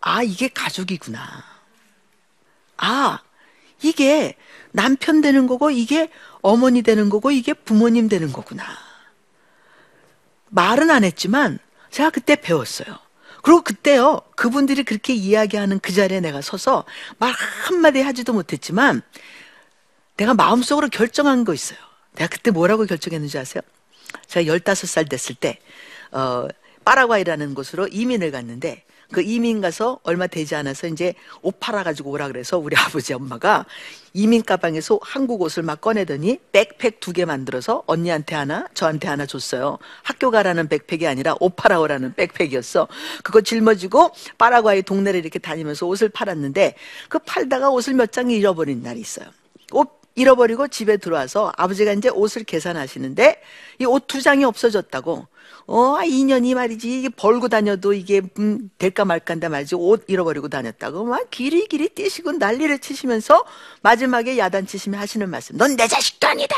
아, 0.00 0.24
이게 0.24 0.48
가족이구나. 0.48 1.44
아, 2.78 3.20
이게 3.84 4.34
남편 4.72 5.20
되는 5.20 5.46
거고, 5.46 5.70
이게 5.70 6.10
어머니 6.40 6.82
되는 6.82 7.10
거고, 7.10 7.30
이게 7.30 7.52
부모님 7.52 8.08
되는 8.08 8.32
거구나. 8.32 8.64
말은 10.50 10.90
안 10.90 11.04
했지만, 11.04 11.58
제가 11.90 12.10
그때 12.10 12.36
배웠어요. 12.36 12.98
그리고 13.42 13.60
그때요, 13.60 14.22
그분들이 14.36 14.84
그렇게 14.84 15.12
이야기하는 15.12 15.78
그 15.80 15.92
자리에 15.92 16.20
내가 16.20 16.40
서서 16.40 16.84
말 17.18 17.32
한마디 17.32 18.00
하지도 18.00 18.32
못했지만, 18.32 19.02
내가 20.16 20.34
마음속으로 20.34 20.88
결정한 20.88 21.44
거 21.44 21.52
있어요. 21.52 21.78
내가 22.14 22.28
그때 22.28 22.50
뭐라고 22.50 22.86
결정했는지 22.86 23.38
아세요? 23.38 23.62
제가 24.28 24.50
15살 24.50 25.10
됐을 25.10 25.34
때, 25.34 25.58
어, 26.10 26.48
파라과이라는 26.84 27.54
곳으로 27.54 27.86
이민을 27.88 28.30
갔는데, 28.30 28.84
그 29.12 29.22
이민 29.22 29.60
가서 29.60 30.00
얼마 30.02 30.26
되지 30.26 30.54
않아서 30.56 30.86
이제 30.88 31.14
옷 31.42 31.58
팔아 31.60 31.82
가지고 31.84 32.10
오라 32.10 32.28
그래서 32.28 32.58
우리 32.58 32.76
아버지 32.78 33.12
엄마가 33.14 33.66
이민 34.12 34.42
가방에서 34.44 34.98
한국 35.02 35.42
옷을 35.42 35.62
막 35.62 35.80
꺼내더니 35.80 36.38
백팩 36.52 37.00
두 37.00 37.12
개 37.12 37.24
만들어서 37.24 37.82
언니한테 37.86 38.34
하나, 38.34 38.66
저한테 38.74 39.08
하나 39.08 39.26
줬어요. 39.26 39.78
학교 40.02 40.30
가라는 40.30 40.68
백팩이 40.68 41.06
아니라 41.06 41.34
옷 41.40 41.54
팔아오라는 41.56 42.14
백팩이었어. 42.14 42.88
그거 43.22 43.40
짊어지고 43.40 44.10
파라과이 44.38 44.82
동네를 44.82 45.20
이렇게 45.20 45.38
다니면서 45.38 45.86
옷을 45.86 46.08
팔았는데 46.08 46.74
그 47.08 47.18
팔다가 47.20 47.70
옷을 47.70 47.94
몇 47.94 48.10
장 48.12 48.30
잃어버린 48.30 48.82
날이 48.82 49.00
있어요. 49.00 49.26
옷 49.72 50.00
잃어버리고 50.16 50.68
집에 50.68 50.96
들어와서 50.96 51.52
아버지가 51.56 51.92
이제 51.92 52.08
옷을 52.08 52.44
계산하시는데 52.44 53.40
이 53.80 53.84
옷 53.86 54.06
두 54.06 54.22
장이 54.22 54.44
없어졌다고. 54.44 55.26
어, 55.66 55.98
2년이 56.02 56.54
말이지. 56.54 56.98
이게 56.98 57.08
벌고 57.08 57.48
다녀도 57.48 57.92
이게 57.92 58.22
음, 58.38 58.70
될까 58.78 59.04
말까인데 59.04 59.48
말이지. 59.48 59.74
옷 59.76 60.04
잃어버리고 60.08 60.48
다녔다고 60.48 61.04
막 61.04 61.30
길이길이 61.30 61.88
뛰시고 61.90 62.32
난리를 62.32 62.78
치시면서 62.80 63.44
마지막에 63.82 64.36
야단치시며 64.38 64.98
하시는 64.98 65.28
말씀. 65.30 65.56
넌 65.56 65.76
내 65.76 65.88
자식도 65.88 66.28
아니다. 66.28 66.54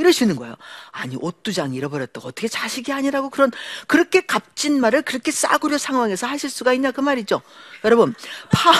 이러시는 0.00 0.36
거예요. 0.36 0.54
아니 0.90 1.16
옷두장 1.16 1.74
잃어버렸다고 1.74 2.28
어떻게 2.28 2.48
자식이 2.48 2.92
아니라고 2.92 3.30
그런 3.30 3.52
그렇게 3.86 4.20
값진 4.20 4.80
말을 4.80 5.02
그렇게 5.02 5.30
싸구려 5.30 5.78
상황에서 5.78 6.26
하실 6.26 6.50
수가 6.50 6.72
있냐 6.72 6.90
그 6.90 7.00
말이죠. 7.00 7.42
여러분 7.84 8.14
파 8.50 8.72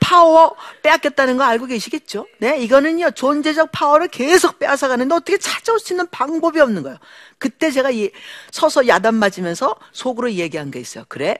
파워 0.00 0.56
빼앗겼다는 0.82 1.36
거 1.36 1.44
알고 1.44 1.66
계시겠죠? 1.66 2.26
네 2.38 2.58
이거는요 2.60 3.10
존재적 3.12 3.70
파워를 3.72 4.08
계속 4.08 4.58
빼앗아 4.58 4.88
가는데 4.88 5.14
어떻게 5.14 5.38
찾아올 5.38 5.78
수 5.78 5.92
있는 5.92 6.06
방법이 6.10 6.60
없는 6.60 6.82
거예요. 6.82 6.98
그때 7.38 7.70
제가 7.70 7.90
이, 7.90 8.10
서서 8.52 8.86
야단 8.86 9.16
맞으면서 9.16 9.74
속으로 9.92 10.32
얘기한 10.32 10.70
게 10.70 10.78
있어요. 10.78 11.04
그래? 11.08 11.36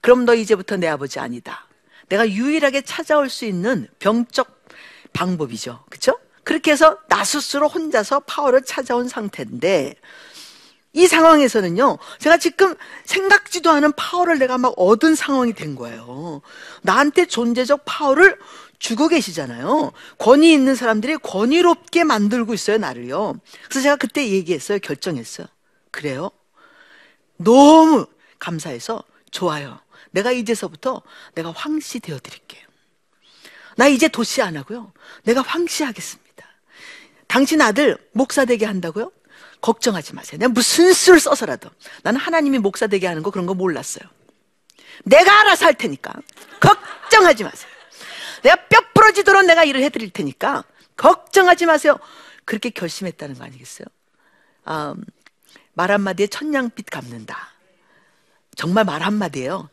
그럼 0.00 0.24
너 0.24 0.34
이제부터 0.34 0.76
내 0.76 0.88
아버지 0.88 1.18
아니다. 1.18 1.66
내가 2.08 2.28
유일하게 2.28 2.82
찾아올 2.82 3.28
수 3.28 3.44
있는 3.44 3.88
병적 3.98 4.64
방법이죠. 5.12 5.84
그렇죠? 5.88 6.18
그렇게 6.46 6.70
해서 6.70 6.96
나 7.08 7.24
스스로 7.24 7.66
혼자서 7.66 8.20
파워를 8.20 8.62
찾아온 8.62 9.08
상태인데 9.08 9.96
이 10.92 11.06
상황에서는요, 11.08 11.98
제가 12.20 12.38
지금 12.38 12.76
생각지도 13.04 13.68
않은 13.68 13.90
파워를 13.96 14.38
내가 14.38 14.56
막 14.56 14.72
얻은 14.76 15.16
상황이 15.16 15.52
된 15.54 15.74
거예요. 15.74 16.42
나한테 16.82 17.26
존재적 17.26 17.82
파워를 17.84 18.38
주고 18.78 19.08
계시잖아요. 19.08 19.90
권위 20.18 20.52
있는 20.52 20.76
사람들이 20.76 21.16
권위롭게 21.16 22.04
만들고 22.04 22.54
있어요, 22.54 22.78
나를요. 22.78 23.34
그래서 23.64 23.82
제가 23.82 23.96
그때 23.96 24.28
얘기했어요, 24.28 24.78
결정했어요. 24.78 25.48
그래요? 25.90 26.30
너무 27.38 28.06
감사해서 28.38 29.02
좋아요. 29.32 29.80
내가 30.12 30.30
이제서부터 30.30 31.02
내가 31.34 31.50
황씨 31.50 31.98
되어 31.98 32.20
드릴게요. 32.20 32.64
나 33.74 33.88
이제 33.88 34.06
도시 34.06 34.42
안 34.42 34.56
하고요. 34.56 34.92
내가 35.24 35.42
황씨 35.42 35.82
하겠습니다. 35.82 36.25
당신 37.26 37.60
아들 37.60 37.98
목사 38.12 38.44
되게 38.44 38.66
한다고요? 38.66 39.12
걱정하지 39.60 40.14
마세요. 40.14 40.38
내가 40.38 40.52
무슨 40.52 40.92
수를 40.92 41.18
써서라도. 41.20 41.70
나는 42.02 42.20
하나님이 42.20 42.58
목사 42.58 42.86
되게 42.86 43.06
하는 43.06 43.22
거 43.22 43.30
그런 43.30 43.46
거 43.46 43.54
몰랐어요. 43.54 44.08
내가 45.04 45.40
알아서 45.40 45.66
할 45.66 45.74
테니까. 45.74 46.12
걱정하지 46.60 47.44
마세요. 47.44 47.70
내가 48.42 48.56
뼈 48.68 48.80
부러지도록 48.94 49.44
내가 49.44 49.64
일을 49.64 49.82
해드릴 49.82 50.10
테니까. 50.10 50.64
걱정하지 50.96 51.66
마세요. 51.66 51.98
그렇게 52.44 52.70
결심했다는 52.70 53.36
거 53.36 53.44
아니겠어요? 53.44 53.86
음, 54.68 55.04
말 55.74 55.90
한마디에 55.90 56.26
천냥빛 56.28 56.90
갚는다. 56.90 57.50
정말 58.54 58.84
말 58.84 59.02
한마디에요. 59.02 59.68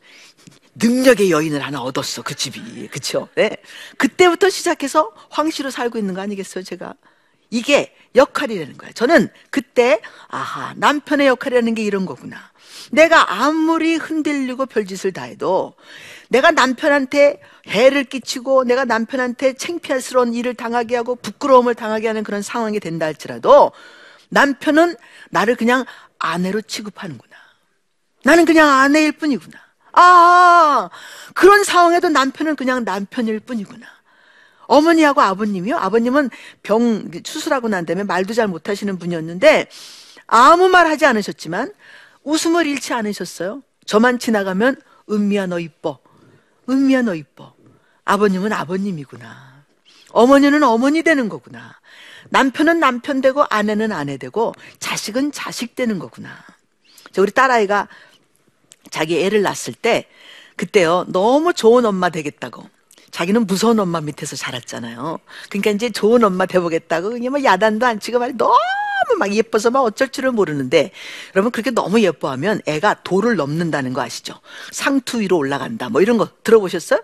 능력의 0.75 1.31
여인을 1.31 1.61
하나 1.61 1.81
얻었어, 1.81 2.23
그 2.23 2.35
집이. 2.35 2.87
그쵸? 2.87 3.29
네. 3.35 3.57
그때부터 3.97 4.49
시작해서 4.49 5.13
황씨로 5.29 5.69
살고 5.71 5.97
있는 5.97 6.13
거 6.13 6.21
아니겠어요, 6.21 6.63
제가? 6.63 6.95
이게 7.53 7.95
역할이라는 8.15 8.77
거예요. 8.77 8.93
저는 8.93 9.29
그때, 9.51 10.01
아하, 10.27 10.73
남편의 10.75 11.27
역할이라는 11.27 11.75
게 11.75 11.83
이런 11.83 12.07
거구나. 12.07 12.51
내가 12.91 13.31
아무리 13.31 13.95
흔들리고 13.95 14.65
별짓을 14.65 15.13
다 15.13 15.23
해도 15.23 15.75
내가 16.29 16.49
남편한테 16.49 17.39
해를 17.67 18.05
끼치고 18.05 18.63
내가 18.63 18.85
남편한테 18.85 19.53
창피할스러운 19.53 20.33
일을 20.33 20.55
당하게 20.55 20.95
하고 20.95 21.15
부끄러움을 21.15 21.75
당하게 21.75 22.07
하는 22.07 22.23
그런 22.23 22.41
상황이 22.41 22.79
된다 22.79 23.05
할지라도 23.05 23.71
남편은 24.29 24.95
나를 25.29 25.55
그냥 25.55 25.85
아내로 26.17 26.61
취급하는구나. 26.61 27.35
나는 28.23 28.45
그냥 28.45 28.67
아내일 28.67 29.11
뿐이구나. 29.11 29.59
아, 29.91 30.89
그런 31.35 31.63
상황에도 31.63 32.09
남편은 32.09 32.55
그냥 32.55 32.83
남편일 32.83 33.41
뿐이구나. 33.41 33.85
어머니하고 34.67 35.21
아버님이요? 35.21 35.77
아버님은 35.77 36.29
병 36.61 37.11
수술하고 37.23 37.67
난 37.69 37.85
다음에 37.85 38.03
말도 38.03 38.33
잘 38.33 38.47
못하시는 38.47 38.97
분이었는데 38.97 39.67
아무 40.27 40.69
말 40.69 40.87
하지 40.87 41.05
않으셨지만 41.05 41.73
웃음을 42.23 42.65
잃지 42.67 42.93
않으셨어요. 42.93 43.61
저만 43.85 44.19
지나가면 44.19 44.81
은미야 45.09 45.47
너 45.47 45.59
이뻐. 45.59 45.99
은미야 46.69 47.01
너 47.03 47.15
이뻐. 47.15 47.53
아버님은 48.05 48.53
아버님이구나. 48.53 49.63
어머니는 50.11 50.63
어머니 50.63 51.03
되는 51.03 51.27
거구나. 51.27 51.77
남편은 52.29 52.79
남편 52.79 53.21
되고 53.21 53.45
아내는 53.49 53.91
아내 53.91 54.17
되고 54.17 54.53
자식은 54.79 55.31
자식 55.31 55.75
되는 55.75 55.99
거구나. 55.99 56.29
우리 57.17 57.31
딸아이가 57.31 57.87
자기 58.89 59.23
애를 59.23 59.41
낳았을 59.41 59.73
때 59.73 60.07
그때요 60.55 61.05
너무 61.09 61.53
좋은 61.53 61.85
엄마 61.85 62.09
되겠다고 62.09 62.67
자기는 63.13 63.45
무서운 63.45 63.79
엄마 63.79 64.01
밑에서 64.01 64.35
자랐잖아요. 64.35 65.19
그러니까 65.49 65.69
이제 65.69 65.91
좋은 65.91 66.23
엄마 66.23 66.47
돼보겠다고 66.47 67.11
그냥 67.11 67.31
뭐 67.31 67.43
야단도 67.43 67.85
안 67.85 67.99
치고 67.99 68.17
말이 68.17 68.33
너무 68.35 68.57
막 69.19 69.31
예뻐서 69.31 69.69
막 69.69 69.81
어쩔 69.81 70.09
줄을 70.09 70.31
모르는데 70.31 70.89
여러분 71.35 71.51
그렇게 71.51 71.69
너무 71.69 72.01
예뻐하면 72.01 72.61
애가 72.65 73.03
돌을 73.03 73.35
넘는다는 73.35 73.93
거 73.93 74.01
아시죠? 74.01 74.39
상투 74.71 75.19
위로 75.19 75.37
올라간다 75.37 75.89
뭐 75.89 76.01
이런 76.01 76.17
거 76.17 76.27
들어보셨어요? 76.43 77.03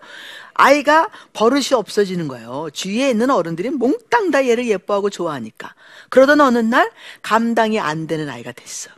아이가 0.56 1.10
버릇이 1.34 1.67
없어지는 1.74 2.28
거예요. 2.28 2.69
주위에 2.74 3.12
있는 3.12 3.30
어른들이 3.30 3.69
몽땅 3.69 4.32
다 4.32 4.45
얘를 4.48 4.67
예뻐하고 4.67 5.12
좋아하니까. 5.12 5.76
그러던 6.10 6.41
어느 6.41 6.58
날 6.58 6.89
감당이 7.22 7.80
안 7.80 8.08
되는 8.08 8.28
아이가 8.30 8.52
됐어. 8.52 8.89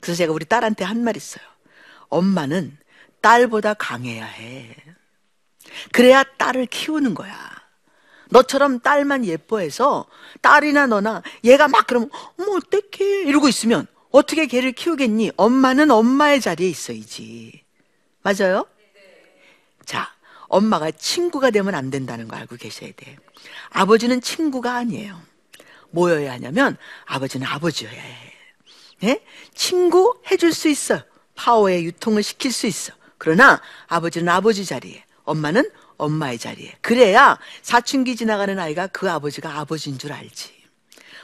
그래서 0.00 0.16
제가 0.16 0.32
우리 0.32 0.46
딸한테 0.46 0.84
한 0.84 1.04
말 1.04 1.14
있어요. 1.16 1.44
엄마는 2.08 2.78
딸보다 3.20 3.74
강해야 3.74 4.24
해. 4.24 4.74
그래야 5.92 6.22
딸을 6.22 6.66
키우는 6.66 7.14
거야. 7.14 7.52
너처럼 8.30 8.80
딸만 8.80 9.26
예뻐해서 9.26 10.06
딸이나 10.40 10.86
너나 10.86 11.22
얘가 11.44 11.68
막 11.68 11.86
그러면 11.86 12.10
어머 12.38 12.56
어떡해 12.56 13.22
이러고 13.24 13.48
있으면 13.48 13.86
어떻게 14.10 14.46
걔를 14.46 14.72
키우겠니? 14.72 15.32
엄마는 15.36 15.90
엄마의 15.90 16.40
자리에 16.40 16.68
있어야지. 16.68 17.62
맞아요? 18.22 18.66
자, 19.84 20.12
엄마가 20.48 20.90
친구가 20.90 21.50
되면 21.50 21.74
안 21.74 21.90
된다는 21.90 22.28
거 22.28 22.36
알고 22.36 22.56
계셔야 22.56 22.90
돼. 22.94 23.16
아버지는 23.70 24.20
친구가 24.20 24.74
아니에요. 24.76 25.20
뭐여야 25.90 26.32
하냐면 26.32 26.76
아버지는 27.06 27.46
아버지여야 27.46 27.92
해. 27.92 28.32
네? 29.00 29.24
친구 29.54 30.20
해줄 30.30 30.52
수 30.52 30.68
있어. 30.68 31.02
파워의 31.34 31.84
유통을 31.86 32.22
시킬 32.22 32.52
수 32.52 32.66
있어. 32.66 32.92
그러나 33.18 33.60
아버지는 33.88 34.28
아버지 34.28 34.64
자리에, 34.64 35.04
엄마는 35.24 35.70
엄마의 35.96 36.38
자리에. 36.38 36.74
그래야 36.80 37.38
사춘기 37.62 38.16
지나가는 38.16 38.58
아이가 38.58 38.86
그 38.88 39.10
아버지가 39.10 39.58
아버지인 39.58 39.98
줄 39.98 40.12
알지. 40.12 40.50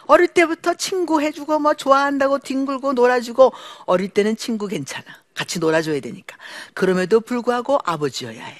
어릴 0.06 0.28
때부터 0.28 0.74
친구 0.74 1.20
해주고 1.20 1.58
뭐 1.58 1.74
좋아한다고 1.74 2.38
뒹굴고 2.38 2.94
놀아주고 2.94 3.52
어릴 3.86 4.08
때는 4.08 4.36
친구 4.36 4.66
괜찮아. 4.66 5.04
같이 5.34 5.58
놀아줘야 5.58 6.00
되니까. 6.00 6.36
그럼에도 6.74 7.20
불구하고 7.20 7.78
아버지여야 7.84 8.42
해요. 8.44 8.56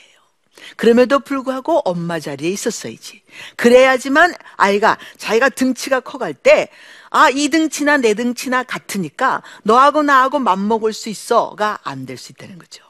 그럼에도 0.77 1.20
불구하고 1.20 1.79
엄마 1.85 2.18
자리에 2.20 2.51
있었어야지. 2.51 3.22
그래야지만 3.57 4.35
아이가 4.57 4.98
자기가 5.16 5.48
등치가 5.51 6.01
커갈 6.01 6.35
때, 6.35 6.68
아, 7.11 7.31
이 7.31 7.48
등치나 7.48 7.96
내 7.98 8.12
등치나 8.14 8.64
같으니까 8.64 9.42
너하고 9.62 10.03
나하고 10.03 10.38
맘먹을 10.40 10.92
수 10.92 11.09
있어가 11.09 11.79
안 11.85 12.05
될 12.07 12.18
수 12.18 12.33
있다는 12.33 12.59
거죠. 12.59 12.85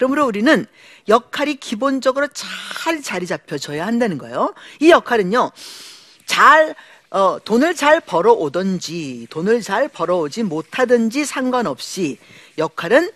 그러므로 0.00 0.24
우리는 0.24 0.64
역할이 1.08 1.56
기본적으로 1.56 2.26
잘 2.28 3.02
자리 3.02 3.26
잡혀져야 3.26 3.86
한다는 3.86 4.16
거예요. 4.16 4.54
이 4.80 4.90
역할은요, 4.90 5.50
잘, 6.24 6.74
어, 7.10 7.38
돈을 7.44 7.74
잘 7.74 8.00
벌어오든지, 8.00 9.26
돈을 9.28 9.60
잘 9.60 9.88
벌어오지 9.88 10.44
못하든지 10.44 11.26
상관없이 11.26 12.16
역할은 12.56 13.10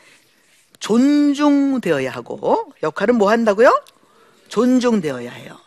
존중되어야 0.79 2.11
하고, 2.11 2.71
역할은 2.83 3.17
뭐 3.17 3.31
한다고요? 3.31 3.83
존중되어야 4.49 5.31
해요. 5.31 5.59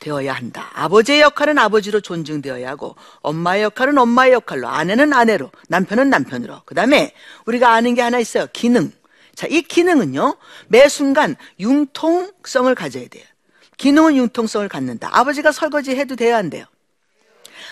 되어야 0.00 0.34
한다. 0.34 0.70
아버지의 0.74 1.22
역할은 1.22 1.56
아버지로 1.56 2.02
존중되어야 2.02 2.68
하고, 2.68 2.94
엄마의 3.22 3.62
역할은 3.62 3.96
엄마의 3.96 4.34
역할로, 4.34 4.68
아내는 4.68 5.14
아내로, 5.14 5.50
남편은 5.68 6.10
남편으로. 6.10 6.60
그 6.66 6.74
다음에 6.74 7.14
우리가 7.46 7.72
아는 7.72 7.94
게 7.94 8.02
하나 8.02 8.18
있어요. 8.18 8.46
기능. 8.52 8.92
자, 9.40 9.46
이 9.48 9.62
기능은요, 9.62 10.36
매 10.68 10.86
순간 10.90 11.34
융통성을 11.58 12.74
가져야 12.74 13.08
돼요. 13.08 13.24
기능은 13.78 14.14
융통성을 14.16 14.68
갖는다. 14.68 15.08
아버지가 15.12 15.50
설거지 15.50 15.96
해도 15.96 16.14
돼야 16.14 16.36
한대요. 16.36 16.66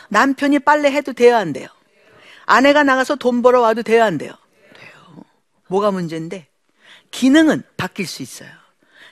남편이 0.09 0.61
빨래 0.61 0.91
해도 0.91 1.13
돼야 1.13 1.37
한대요. 1.37 1.69
아내가 2.47 2.85
나가서 2.85 3.17
돈 3.17 3.43
벌어 3.43 3.61
와도 3.61 3.83
돼야 3.83 4.07
한대요. 4.07 4.33
돼요. 4.81 5.25
뭐가 5.67 5.91
문제인데? 5.91 6.47
기능은 7.11 7.63
바뀔 7.77 8.07
수 8.07 8.23
있어요. 8.23 8.49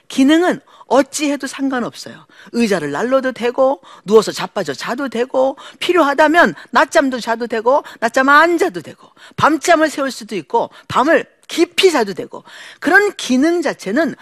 기능은 0.07 0.59
어찌 0.87 1.31
해도 1.31 1.45
상관없어요. 1.45 2.25
의자를 2.53 2.89
날려도 2.89 3.33
되고, 3.33 3.83
누워서 4.03 4.31
자빠져 4.31 4.73
자도 4.73 5.09
되고, 5.09 5.57
필요하다면 5.77 6.55
낮잠도 6.71 7.19
자도 7.19 7.45
되고, 7.45 7.83
낮잠 7.99 8.29
안 8.29 8.57
자도 8.57 8.81
되고, 8.81 9.11
밤잠을 9.35 9.91
세울 9.91 10.09
수도 10.09 10.35
있고, 10.35 10.71
밤을 10.87 11.36
깊이 11.47 11.91
자도 11.91 12.13
되고 12.13 12.43
그런 12.79 13.13
기능 13.15 13.61
자체는 13.61 14.15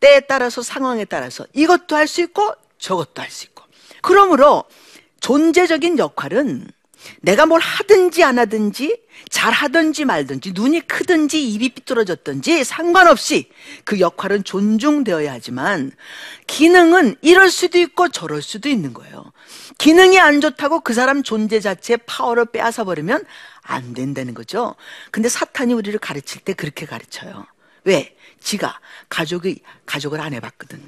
때에 0.00 0.20
따라서 0.20 0.62
상황에 0.62 1.04
따라서 1.04 1.46
이것도 1.52 1.96
할 1.96 2.06
수 2.06 2.20
있고 2.22 2.54
저것도 2.78 3.20
할 3.22 3.30
수 3.30 3.46
있고 3.46 3.64
그러므로 4.02 4.64
존재적인 5.20 5.98
역할은 5.98 6.70
내가 7.20 7.46
뭘 7.46 7.60
하든지 7.60 8.24
안 8.24 8.38
하든지 8.38 9.00
잘 9.30 9.52
하든지 9.52 10.04
말든지 10.04 10.52
눈이 10.52 10.82
크든지 10.82 11.48
입이 11.50 11.70
삐뚤어졌든지 11.70 12.64
상관없이 12.64 13.50
그 13.84 14.00
역할은 14.00 14.44
존중되어야 14.44 15.32
하지만 15.32 15.92
기능은 16.46 17.16
이럴 17.20 17.50
수도 17.50 17.78
있고 17.78 18.08
저럴 18.08 18.42
수도 18.42 18.68
있는 18.68 18.92
거예요. 18.94 19.32
기능이 19.78 20.18
안 20.18 20.40
좋다고 20.40 20.80
그 20.80 20.92
사람 20.92 21.22
존재 21.22 21.60
자체의 21.60 21.98
파워를 22.06 22.46
빼앗아 22.46 22.84
버리면 22.84 23.24
안 23.62 23.94
된다는 23.94 24.34
거죠. 24.34 24.74
근데 25.12 25.28
사탄이 25.28 25.72
우리를 25.72 25.96
가르칠 26.00 26.42
때 26.42 26.52
그렇게 26.52 26.84
가르쳐요. 26.84 27.46
왜? 27.84 28.16
지가 28.40 28.80
가족이 29.08 29.62
가족을 29.86 30.20
안 30.20 30.34
해봤거든. 30.34 30.80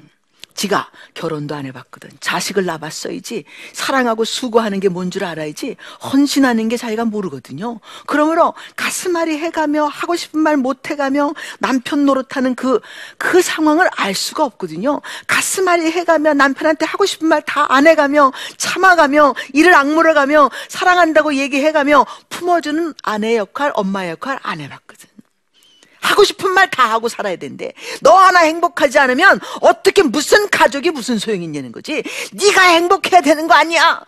지가 0.55 0.89
결혼도 1.13 1.55
안 1.55 1.65
해봤거든. 1.65 2.09
자식을 2.19 2.65
낳았어야지. 2.65 3.45
사랑하고 3.73 4.25
수고하는 4.25 4.79
게 4.79 4.89
뭔 4.89 5.09
줄 5.11 5.23
알아야지. 5.23 5.77
헌신하는 6.13 6.69
게 6.69 6.77
자기가 6.77 7.05
모르거든요. 7.05 7.79
그러므로 8.07 8.53
가슴앓이 8.75 9.37
해가며 9.37 9.85
하고 9.85 10.15
싶은 10.15 10.39
말 10.39 10.57
못 10.57 10.89
해가며 10.91 11.33
남편 11.59 12.05
노릇하는 12.05 12.55
그, 12.55 12.79
그 13.17 13.41
상황을 13.41 13.89
알 13.95 14.13
수가 14.13 14.43
없거든요. 14.45 15.01
가슴앓이 15.27 15.89
해가며 15.91 16.33
남편한테 16.33 16.85
하고 16.85 17.05
싶은 17.05 17.27
말 17.27 17.41
다 17.41 17.65
안 17.69 17.87
해가며 17.87 18.31
참아가며 18.57 19.33
이를 19.53 19.73
악물어가며 19.73 20.51
사랑한다고 20.69 21.35
얘기해가며 21.35 22.05
품어주는 22.29 22.93
아내 23.03 23.37
역할, 23.37 23.71
엄마 23.75 24.07
역할 24.09 24.39
안 24.43 24.59
해봤거든. 24.59 24.90
하고 26.01 26.23
싶은 26.23 26.51
말 26.51 26.71
다 26.71 26.89
하고 26.89 27.09
살아야 27.09 27.35
된대. 27.35 27.73
너 28.01 28.15
하나 28.15 28.39
행복하지 28.39 28.97
않으면 28.97 29.39
어떻게 29.61 30.03
무슨 30.03 30.49
가족이 30.49 30.91
무슨 30.91 31.19
소용이 31.19 31.43
있냐는 31.43 31.71
거지. 31.71 32.03
네가 32.33 32.61
행복해야 32.61 33.21
되는 33.21 33.47
거 33.47 33.53
아니야. 33.53 34.03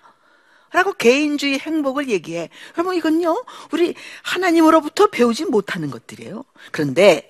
라고 0.71 0.93
개인주의 0.93 1.59
행복을 1.59 2.09
얘기해. 2.09 2.49
그러면 2.73 2.95
이건요, 2.95 3.43
우리 3.71 3.93
하나님으로부터 4.23 5.07
배우지 5.07 5.45
못하는 5.45 5.91
것들이에요. 5.91 6.45
그런데 6.71 7.29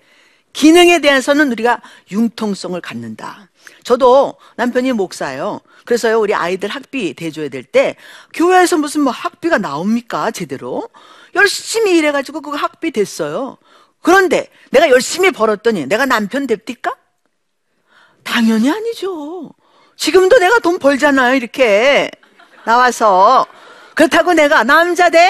기능에 0.53 0.99
대해서는 0.99 1.51
우리가 1.51 1.81
융통성을 2.11 2.79
갖는다. 2.79 3.49
저도 3.83 4.35
남편이 4.55 4.93
목사예요. 4.93 5.61
그래서요, 5.85 6.19
우리 6.19 6.33
아이들 6.33 6.69
학비 6.69 7.13
대줘야 7.13 7.49
될 7.49 7.63
때, 7.63 7.95
교회에서 8.33 8.77
무슨 8.77 9.01
뭐 9.01 9.11
학비가 9.11 9.57
나옵니까? 9.57 10.31
제대로? 10.31 10.87
열심히 11.35 11.97
일해가지고 11.97 12.41
그거 12.41 12.55
학비 12.55 12.91
됐어요. 12.91 13.57
그런데 14.03 14.47
내가 14.69 14.89
열심히 14.89 15.31
벌었더니 15.31 15.87
내가 15.87 16.05
남편 16.05 16.45
됩니까? 16.45 16.95
당연히 18.23 18.69
아니죠. 18.69 19.51
지금도 19.95 20.37
내가 20.37 20.59
돈 20.59 20.77
벌잖아요, 20.77 21.35
이렇게. 21.35 22.11
나와서. 22.65 23.47
그렇다고 23.95 24.33
내가 24.33 24.63
남자 24.63 25.09
돼? 25.09 25.29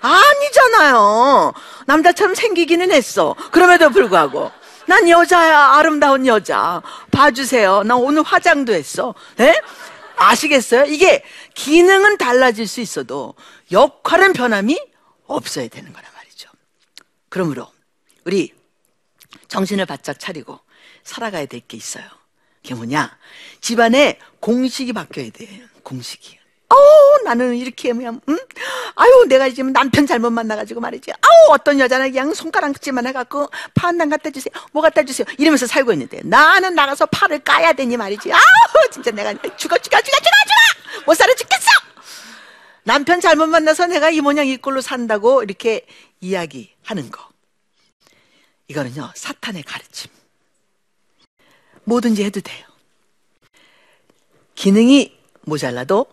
아니잖아요. 0.00 1.52
남자처럼 1.86 2.34
생기기는 2.34 2.90
했어. 2.90 3.34
그럼에도 3.52 3.90
불구하고. 3.90 4.50
난 4.86 5.08
여자야, 5.08 5.74
아름다운 5.74 6.26
여자. 6.26 6.82
봐주세요. 7.12 7.84
나 7.84 7.94
오늘 7.96 8.22
화장도 8.22 8.72
했어. 8.72 9.14
예? 9.40 9.54
아시겠어요? 10.16 10.84
이게 10.86 11.22
기능은 11.54 12.18
달라질 12.18 12.66
수 12.66 12.80
있어도 12.80 13.34
역할은 13.70 14.32
변함이 14.32 14.80
없어야 15.26 15.68
되는 15.68 15.92
거란 15.92 16.10
말이죠. 16.16 16.48
그러므로 17.28 17.71
우리 18.24 18.52
정신을 19.48 19.86
바짝 19.86 20.18
차리고 20.18 20.60
살아가야 21.04 21.46
될 21.46 21.60
게 21.66 21.76
있어요. 21.76 22.04
그게 22.62 22.74
뭐냐? 22.74 23.16
집안에 23.60 24.18
공식이 24.40 24.92
바뀌어야 24.92 25.30
돼. 25.30 25.62
공식이. 25.82 26.38
어, 26.68 26.76
나는 27.24 27.56
이렇게 27.56 27.90
하면, 27.90 28.20
응? 28.28 28.38
아유, 28.94 29.26
내가 29.28 29.48
지금 29.50 29.72
남편 29.72 30.06
잘못 30.06 30.30
만나가지고 30.30 30.80
말이지. 30.80 31.10
아우, 31.12 31.52
어떤 31.54 31.78
여자는 31.80 32.12
그냥 32.12 32.32
손가락질만 32.32 33.06
해갖고 33.08 33.50
파한단 33.74 34.08
갖다 34.08 34.30
주세요. 34.30 34.52
뭐 34.72 34.80
갖다 34.80 35.02
주세요. 35.02 35.26
이러면서 35.38 35.66
살고 35.66 35.92
있는데 35.92 36.20
나는 36.24 36.74
나가서 36.74 37.06
파를 37.06 37.40
까야 37.40 37.72
되니 37.74 37.96
말이지. 37.96 38.32
아우, 38.32 38.40
진짜 38.92 39.10
내가 39.10 39.32
죽어, 39.34 39.50
죽어, 39.56 39.78
죽어, 39.78 40.00
죽어, 40.00 40.00
죽어! 40.00 41.02
못 41.06 41.14
살아 41.14 41.34
죽겠어! 41.34 41.68
남편 42.84 43.20
잘못 43.20 43.48
만나서 43.48 43.86
내가 43.88 44.10
이 44.10 44.20
모양 44.20 44.46
이 44.46 44.56
꼴로 44.56 44.80
산다고 44.80 45.42
이렇게 45.42 45.84
이야기하는 46.20 47.10
거. 47.10 47.31
이거는요, 48.72 49.12
사탄의 49.14 49.64
가르침. 49.64 50.10
뭐든지 51.84 52.24
해도 52.24 52.40
돼요. 52.40 52.66
기능이 54.54 55.14
모자라도, 55.42 56.06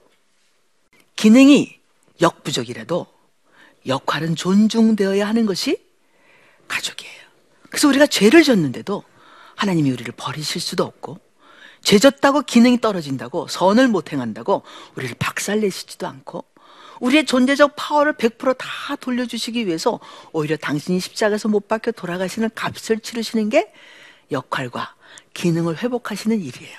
기능이 1.16 1.80
역부족이라도, 2.20 3.08
역할은 3.88 4.36
존중되어야 4.36 5.26
하는 5.26 5.46
것이 5.46 5.82
가족이에요. 6.68 7.22
그래서 7.70 7.88
우리가 7.88 8.08
죄를 8.08 8.44
졌는데도 8.44 9.04
하나님이 9.56 9.92
우리를 9.92 10.14
버리실 10.18 10.60
수도 10.60 10.84
없고, 10.84 11.18
죄 11.82 11.98
졌다고 11.98 12.42
기능이 12.42 12.82
떨어진다고, 12.82 13.48
선을 13.48 13.88
못 13.88 14.12
행한다고 14.12 14.64
우리를 14.96 15.16
박살내시지도 15.18 16.08
않고, 16.08 16.44
우리의 17.00 17.26
존재적 17.26 17.74
파워를 17.76 18.14
100%다 18.14 18.96
돌려주시기 18.98 19.68
위해서 19.68 20.00
오히려 20.32 20.58
당신이 20.58 21.00
십자가에서 21.00 21.48
못 21.48 21.68
박혀 21.68 21.92
돌아가시는 21.92 22.50
값을 22.56 23.00
치르시는 23.00 23.50
게 23.50 23.72
역할과 24.32 24.96
기능을 25.34 25.78
회복하시는 25.82 26.40
일이에요. 26.40 26.78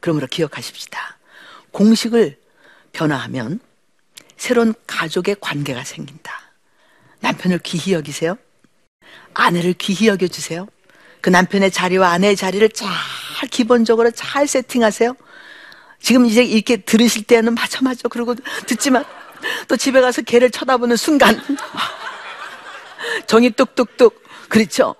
그러므로 0.00 0.26
기억하십시다. 0.26 1.18
공식을 1.72 2.38
변화하면 2.92 3.60
새로운 4.36 4.74
가족의 4.86 5.36
관계가 5.40 5.84
생긴다. 5.84 6.32
남편을 7.20 7.58
귀히 7.64 7.92
여기세요. 7.92 8.38
아내를 9.34 9.74
귀히 9.74 10.08
여겨주세요. 10.08 10.68
그 11.20 11.30
남편의 11.30 11.72
자리와 11.72 12.10
아내의 12.10 12.36
자리를 12.36 12.68
잘 12.70 12.88
기본적으로 13.50 14.10
잘 14.12 14.46
세팅하세요. 14.46 15.16
지금 16.00 16.26
이제 16.26 16.42
이렇게 16.42 16.76
들으실 16.76 17.24
때는 17.24 17.54
맞아 17.54 17.80
맞아 17.82 18.08
그러고 18.08 18.34
듣지만 18.66 19.04
또 19.68 19.76
집에 19.76 20.00
가서 20.00 20.22
걔를 20.22 20.50
쳐다보는 20.50 20.96
순간 20.96 21.40
정이 23.26 23.50
뚝뚝뚝 23.50 24.22
그렇죠. 24.48 24.94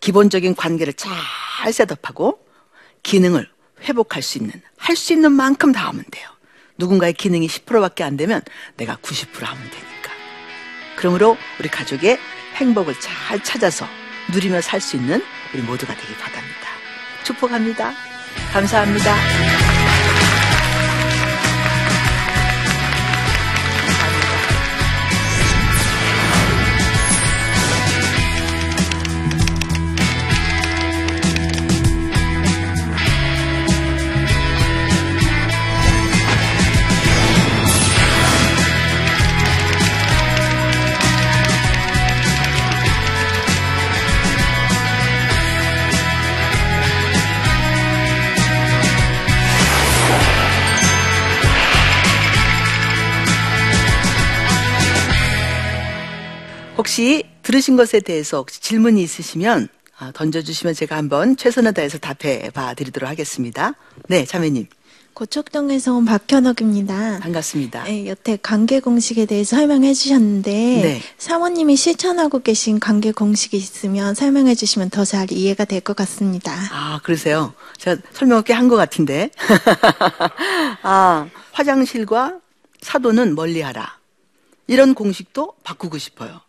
기본적인 0.00 0.54
관계를 0.54 0.92
잘 0.92 1.72
셋업하고 1.72 2.38
기능을 3.02 3.48
회복할 3.82 4.22
수 4.22 4.38
있는 4.38 4.52
할 4.76 4.96
수 4.96 5.12
있는 5.14 5.32
만큼 5.32 5.72
다 5.72 5.88
하면 5.88 6.04
돼요. 6.10 6.28
누군가의 6.76 7.14
기능이 7.14 7.46
10%밖에 7.46 8.04
안 8.04 8.16
되면 8.16 8.42
내가 8.76 8.96
90% 8.96 9.44
하면 9.44 9.62
되니까. 9.70 10.10
그러므로 10.96 11.36
우리 11.58 11.68
가족의 11.68 12.18
행복을 12.56 12.94
잘 13.00 13.42
찾아서 13.42 13.86
누리며 14.32 14.60
살 14.60 14.80
수 14.80 14.96
있는 14.96 15.22
우리 15.54 15.62
모두가 15.62 15.94
되길 15.94 16.16
바랍니다. 16.18 16.68
축복합니다. 17.24 17.92
감사합니다. 18.52 19.73
혹시 56.94 57.24
들으신 57.42 57.76
것에 57.76 57.98
대해서 57.98 58.36
혹시 58.36 58.60
질문이 58.60 59.02
있으시면 59.02 59.66
아, 59.98 60.12
던져주시면 60.14 60.74
제가 60.74 60.94
한번 60.96 61.36
최선을 61.36 61.74
다해서 61.74 61.98
답해 61.98 62.50
봐 62.50 62.74
드리도록 62.74 63.10
하겠습니다. 63.10 63.74
네, 64.08 64.24
자매님. 64.24 64.68
고척동에서 65.12 65.92
온 65.92 66.04
박현옥입니다. 66.04 67.18
반갑습니다. 67.20 67.82
네, 67.82 68.06
여태 68.06 68.38
관계 68.40 68.78
공식에 68.78 69.26
대해서 69.26 69.56
설명해 69.56 69.92
주셨는데 69.92 70.52
네. 70.52 71.02
사모님이 71.18 71.74
실천하고 71.74 72.42
계신 72.42 72.78
관계 72.78 73.10
공식이 73.10 73.56
있으면 73.56 74.14
설명해 74.14 74.54
주시면 74.54 74.90
더 74.90 75.04
잘 75.04 75.32
이해가 75.32 75.64
될 75.64 75.80
것 75.80 75.96
같습니다. 75.96 76.52
아, 76.70 77.00
그러세요? 77.02 77.54
제가 77.76 78.00
설명을 78.12 78.44
꽤 78.44 78.52
한 78.52 78.68
것 78.68 78.76
같은데. 78.76 79.30
아, 80.84 81.26
화장실과 81.50 82.38
사돈은 82.82 83.34
멀리 83.34 83.62
하라. 83.62 83.98
이런 84.68 84.94
공식도 84.94 85.54
바꾸고 85.64 85.98
싶어요. 85.98 86.40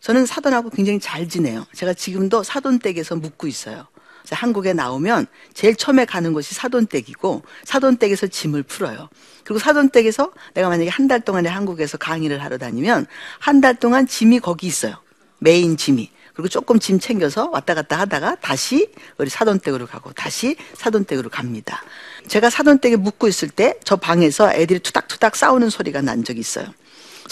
저는 0.00 0.26
사돈하고 0.26 0.70
굉장히 0.70 0.98
잘 0.98 1.28
지내요. 1.28 1.66
제가 1.74 1.94
지금도 1.94 2.42
사돈 2.42 2.78
댁에서 2.78 3.16
묵고 3.16 3.46
있어요. 3.46 3.86
한국에 4.30 4.72
나오면 4.74 5.26
제일 5.54 5.74
처음에 5.74 6.04
가는 6.04 6.32
곳이 6.32 6.54
사돈댁이고 6.54 7.42
사돈댁에서 7.64 8.28
짐을 8.28 8.62
풀어요. 8.62 9.08
그리고 9.44 9.58
사돈댁에서 9.58 10.30
내가 10.54 10.68
만약에 10.68 10.88
한 10.88 11.08
달 11.08 11.20
동안에 11.20 11.48
한국에서 11.48 11.98
강의를 11.98 12.42
하러 12.42 12.56
다니면 12.56 13.06
한 13.40 13.60
달 13.60 13.74
동안 13.74 14.06
짐이 14.06 14.38
거기 14.40 14.68
있어요. 14.68 14.94
메인 15.38 15.76
짐이. 15.76 16.10
그리고 16.34 16.48
조금 16.48 16.78
짐 16.78 17.00
챙겨서 17.00 17.50
왔다 17.50 17.74
갔다 17.74 17.98
하다가 17.98 18.36
다시 18.36 18.92
우리 19.18 19.28
사돈댁으로 19.28 19.86
가고 19.86 20.12
다시 20.12 20.54
사돈댁으로 20.74 21.28
갑니다. 21.28 21.82
제가 22.28 22.50
사돈댁에 22.50 22.96
묵고 22.96 23.26
있을 23.26 23.48
때 23.48 23.74
저 23.84 23.96
방에서 23.96 24.52
애들이 24.54 24.78
투닥투닥 24.78 25.34
싸우는 25.34 25.70
소리가 25.70 26.02
난 26.02 26.22
적이 26.22 26.40
있어요. 26.40 26.66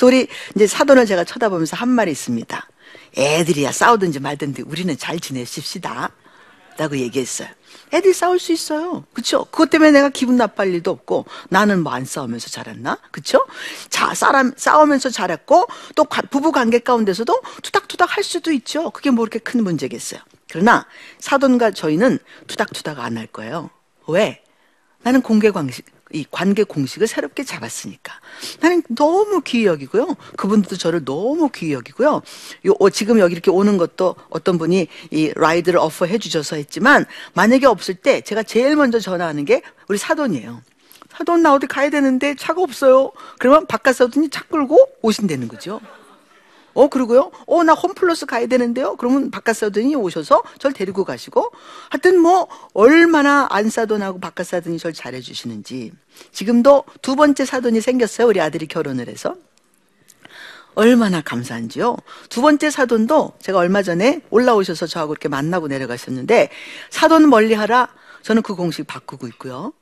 우리 0.07 0.29
이제 0.55 0.67
사돈을 0.67 1.07
제가 1.07 1.25
쳐다보면서 1.25 1.77
한 1.77 1.89
말이 1.89 2.11
있습니다. 2.13 2.69
애들이야 3.17 3.73
싸우든지 3.73 4.21
말든지 4.21 4.63
우리는 4.63 4.97
잘 4.97 5.19
지내십시다. 5.19 6.11
라고 6.77 6.97
얘기했어요. 6.97 7.49
애들이 7.93 8.13
싸울 8.15 8.39
수 8.39 8.53
있어요. 8.53 9.05
그쵸? 9.13 9.45
그것 9.47 9.69
때문에 9.71 9.91
내가 9.91 10.11
기분 10.11 10.37
나빠할 10.37 10.73
일도 10.75 10.91
없고 10.93 11.25
나는 11.49 11.83
뭐 11.83 11.93
안 11.93 12.05
싸우면서 12.05 12.49
자랐나? 12.51 12.99
그쵸? 13.11 13.45
자, 13.91 14.15
싸람, 14.15 14.53
싸우면서 14.57 15.11
자랐고 15.11 15.67
또 15.97 16.05
가- 16.05 16.23
부부 16.23 16.53
관계 16.53 16.79
가운데서도 16.79 17.43
투닥투닥 17.63 18.17
할 18.17 18.23
수도 18.23 18.53
있죠. 18.53 18.91
그게 18.91 19.11
뭐 19.11 19.25
그렇게 19.25 19.41
큰 19.41 19.65
문제겠어요. 19.65 20.21
그러나 20.51 20.87
사돈과 21.19 21.73
저희는 21.73 22.19
투닥투닥 22.47 23.01
안 23.01 23.17
할 23.19 23.27
거예요. 23.27 23.71
왜? 24.07 24.45
나는 25.03 25.21
공개 25.21 25.51
관식, 25.51 25.85
이 26.13 26.25
관계 26.31 26.65
공식을 26.65 27.07
새롭게 27.07 27.45
잡았으니까. 27.45 28.13
나는 28.61 28.83
너무 28.89 29.41
귀히 29.43 29.67
여기고요. 29.67 30.17
그분들도 30.37 30.77
저를 30.77 31.05
너무 31.05 31.51
귀히 31.55 31.73
여기고요. 31.73 32.23
요, 32.67 32.75
어, 32.81 32.91
지금 32.91 33.19
여기 33.19 33.33
이렇게 33.33 33.51
오는 33.51 33.77
것도 33.77 34.17
어떤 34.31 34.59
분이 34.59 34.89
이 35.11 35.33
라이드를 35.35 35.79
어퍼 35.79 36.07
해 36.07 36.19
주셔서 36.19 36.57
했지만 36.57 37.05
만약에 37.35 37.67
없을 37.67 37.95
때 37.95 38.21
제가 38.21 38.43
제일 38.43 38.77
먼저 38.77 38.99
전화하는 39.01 39.45
게 39.45 39.63
우리 39.89 39.99
사돈이에요. 39.99 40.63
사돈 41.11 41.43
나 41.43 41.53
어디 41.53 41.67
가야 41.67 41.91
되는데 41.91 42.35
차가 42.37 42.63
없어요. 42.63 43.13
그러면 43.39 43.67
바깥 43.67 43.97
사돈이 43.97 44.31
차 44.31 44.45
끌고 44.45 44.79
오신다는 45.03 45.49
거죠. 45.49 45.81
어, 46.79 46.87
그리고요. 46.87 47.33
어, 47.49 47.65
나 47.65 47.73
홈플러스 47.73 48.25
가야 48.25 48.47
되는데요. 48.47 48.95
그러면 48.95 49.33
바깥 49.33 49.57
사돈이 49.57 49.97
오셔서 49.97 50.45
절 50.61 50.73
데리고 50.73 51.05
가시고 51.05 51.51
하여튼 51.91 52.21
뭐 52.21 52.47
얼마나 52.73 53.49
안 53.51 53.69
사돈하고 53.69 54.21
바깥 54.21 54.47
사돈이 54.47 54.79
절 54.79 54.93
잘해 54.93 55.21
주시는지. 55.21 55.91
지금도 56.31 56.85
두 57.03 57.17
번째 57.17 57.45
사돈이 57.45 57.81
생겼어요. 57.81 58.29
우리 58.29 58.41
아들이 58.41 58.69
결혼을 58.69 59.09
해서. 59.09 59.35
얼마나 60.77 61.21
감사한지요. 61.21 61.97
두 62.29 62.43
번째 62.43 62.71
사돈도 62.71 63.33
제가 63.43 63.59
얼마 63.59 63.83
전에 63.83 64.21
올라오셔서 64.31 64.87
저하고 64.87 65.15
이렇게 65.15 65.29
만나고 65.29 65.67
내려가셨는데 65.67 66.49
사돈 66.91 67.29
멀리 67.29 67.55
하라. 67.55 67.89
저는 68.23 68.43
그 68.43 68.55
공식 68.55 68.87
바꾸고 68.87 69.27
있고요. 69.27 69.73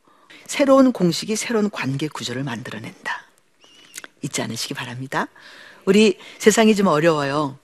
새로운 0.47 0.93
공식이 0.93 1.37
새로운 1.37 1.69
관계 1.69 2.09
구조를 2.09 2.43
만들어낸다. 2.43 3.27
잊지 4.23 4.41
않으시기 4.41 4.73
바랍니다. 4.73 5.29
우리 5.87 6.19
세상이 6.39 6.75
좀 6.75 6.89
어려워요. 6.89 7.59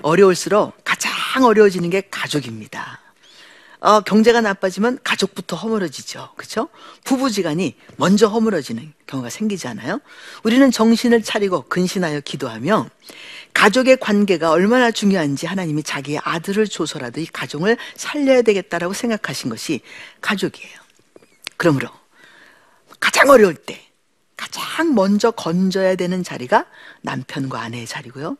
어려울수록 0.00 0.74
가장 0.84 1.12
어려워지는 1.44 1.90
게 1.90 2.02
가족입니다. 2.10 3.00
어, 3.80 4.00
경제가 4.00 4.40
나빠지면 4.40 4.98
가족부터 5.04 5.56
허물어지죠. 5.56 6.30
그렇죠? 6.36 6.68
부부지간이 7.04 7.74
먼저 7.96 8.28
허물어지는 8.28 8.94
경우가 9.06 9.28
생기지 9.28 9.68
않아요? 9.68 10.00
우리는 10.42 10.70
정신을 10.70 11.22
차리고 11.22 11.62
근신하여 11.68 12.20
기도하며 12.20 12.88
가족의 13.52 13.98
관계가 13.98 14.52
얼마나 14.52 14.90
중요한지 14.90 15.46
하나님이 15.46 15.82
자기의 15.82 16.20
아들을 16.22 16.66
줘서라도 16.66 17.20
이 17.20 17.26
가정을 17.26 17.76
살려야 17.96 18.40
되겠다라고 18.42 18.94
생각하신 18.94 19.50
것이 19.50 19.80
가족이에요. 20.22 20.78
그러므로 21.58 21.90
가장 23.00 23.28
어려울 23.28 23.54
때 23.54 23.84
가장 24.36 24.94
먼저 24.94 25.30
건져야 25.30 25.94
되는 25.94 26.22
자리가 26.22 26.66
남편과 27.02 27.60
아내의 27.60 27.86
자리고요. 27.86 28.36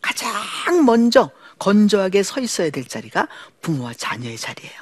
가장 0.00 0.84
먼저 0.84 1.30
건조하게 1.58 2.22
서 2.22 2.40
있어야 2.40 2.70
될 2.70 2.84
자리가 2.84 3.28
부모와 3.62 3.94
자녀의 3.96 4.36
자리예요. 4.36 4.74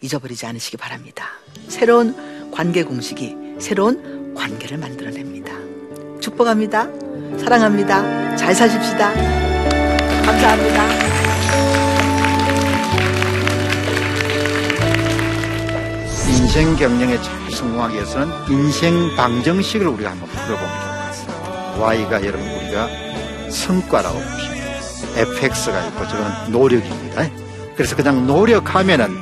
잊어버리지 0.00 0.46
않으시기 0.46 0.76
바랍니다. 0.76 1.28
새로운 1.68 2.50
관계 2.50 2.82
공식이 2.82 3.36
새로운 3.58 4.34
관계를 4.34 4.78
만들어냅니다. 4.78 5.52
축복합니다. 6.20 6.88
사랑합니다. 7.38 8.36
잘 8.36 8.54
사십시다. 8.54 9.12
감사합니다. 10.24 11.19
인생 16.50 16.74
경영에 16.74 17.16
잘 17.22 17.50
성공하기 17.52 17.94
위해서는 17.94 18.28
인생 18.48 19.14
방정식을 19.14 19.86
우리가 19.86 20.10
한번 20.10 20.28
풀어보면 20.30 20.58
좋을 20.58 20.90
것 20.90 21.06
같습니다. 21.06 21.76
Y가 21.78 22.26
여러분 22.26 22.44
우리가 22.44 22.88
성과라고 23.52 24.18
보십니다. 24.18 24.80
FX가 25.14 25.86
있고 25.86 26.08
저거는 26.08 26.50
노력입니다. 26.50 27.28
그래서 27.76 27.94
그냥 27.94 28.26
노력하면은 28.26 29.16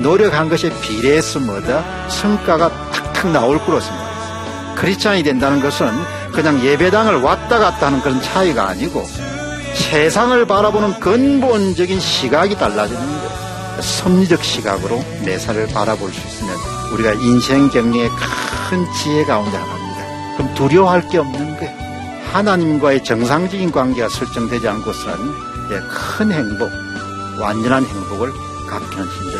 노력한 0.00 0.48
것에 0.48 0.72
비례해서 0.80 1.40
뭐다 1.40 2.08
성과가 2.08 2.90
탁탁 2.90 3.32
나올 3.32 3.58
거로 3.58 3.78
생각했어요. 3.78 4.74
크리스찬이 4.76 5.22
된다는 5.24 5.60
것은 5.60 5.90
그냥 6.32 6.64
예배당을 6.64 7.20
왔다 7.20 7.58
갔다 7.58 7.88
하는 7.88 8.00
그런 8.00 8.22
차이가 8.22 8.68
아니고 8.68 9.04
세상을 9.74 10.46
바라보는 10.46 11.00
근본적인 11.00 12.00
시각이 12.00 12.56
달라지는 12.56 12.98
거예요. 12.98 13.25
섭리적 13.80 14.42
시각으로 14.42 15.02
매사를 15.24 15.66
바라볼 15.68 16.10
수 16.10 16.26
있으면 16.26 16.56
우리가 16.92 17.12
인생 17.14 17.68
경영의 17.68 18.08
큰 18.08 18.86
지혜 18.92 19.24
가운데 19.24 19.56
하나입니다. 19.56 20.36
그럼 20.36 20.54
두려워할 20.54 21.08
게 21.08 21.18
없는 21.18 21.56
거예요. 21.58 21.86
하나님과의 22.32 23.04
정상적인 23.04 23.72
관계가 23.72 24.08
설정되지 24.08 24.68
않고서는 24.68 25.32
예, 25.70 25.80
큰 25.88 26.32
행복, 26.32 26.70
완전한 27.40 27.84
행복을 27.84 28.32
갖기는 28.68 29.06
힘들 29.06 29.35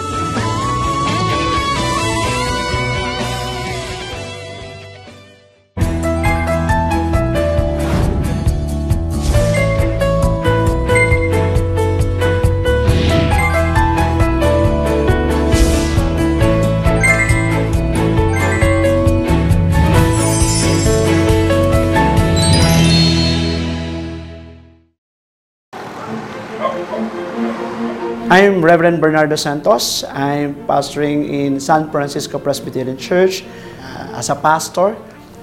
I'm 28.46 28.62
Reverend 28.62 29.00
Bernardo 29.00 29.34
Santos. 29.34 30.04
I'm 30.04 30.54
pastoring 30.70 31.26
in 31.28 31.58
San 31.58 31.90
Francisco 31.90 32.38
Presbyterian 32.38 32.96
Church. 32.96 33.42
Uh, 33.42 34.22
as 34.22 34.30
a 34.30 34.36
pastor, 34.36 34.94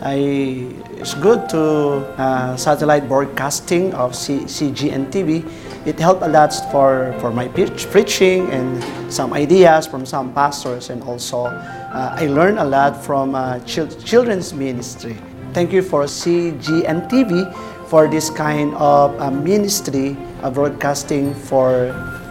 I, 0.02 0.72
it's 0.96 1.14
good 1.14 1.50
to 1.50 2.08
uh, 2.16 2.56
satellite 2.56 3.10
broadcasting 3.10 3.94
of 3.94 4.16
C, 4.16 4.48
CGN 4.48 5.12
TV. 5.12 5.44
It 5.86 6.00
helped 6.00 6.24
a 6.24 6.30
lot 6.30 6.56
for, 6.72 7.14
for 7.20 7.30
my 7.30 7.50
preach, 7.50 7.92
preaching 7.92 8.48
and 8.52 8.80
some 9.12 9.34
ideas 9.34 9.86
from 9.86 10.06
some 10.06 10.34
pastors, 10.34 10.90
and 10.90 11.04
also 11.04 11.48
uh, 11.48 12.16
I 12.18 12.28
learned 12.28 12.60
a 12.60 12.64
lot 12.64 12.96
from 12.96 13.36
uh, 13.36 13.60
chil- 13.68 13.92
children's 14.08 14.54
ministry. 14.54 15.18
Thank 15.52 15.74
you 15.74 15.82
for 15.82 16.06
CGN 16.06 17.12
TV 17.12 17.52
for 17.90 18.08
this 18.08 18.30
kind 18.30 18.74
of 18.76 19.20
uh, 19.20 19.30
ministry 19.30 20.16
broadcasting 20.54 21.34
for 21.34 22.23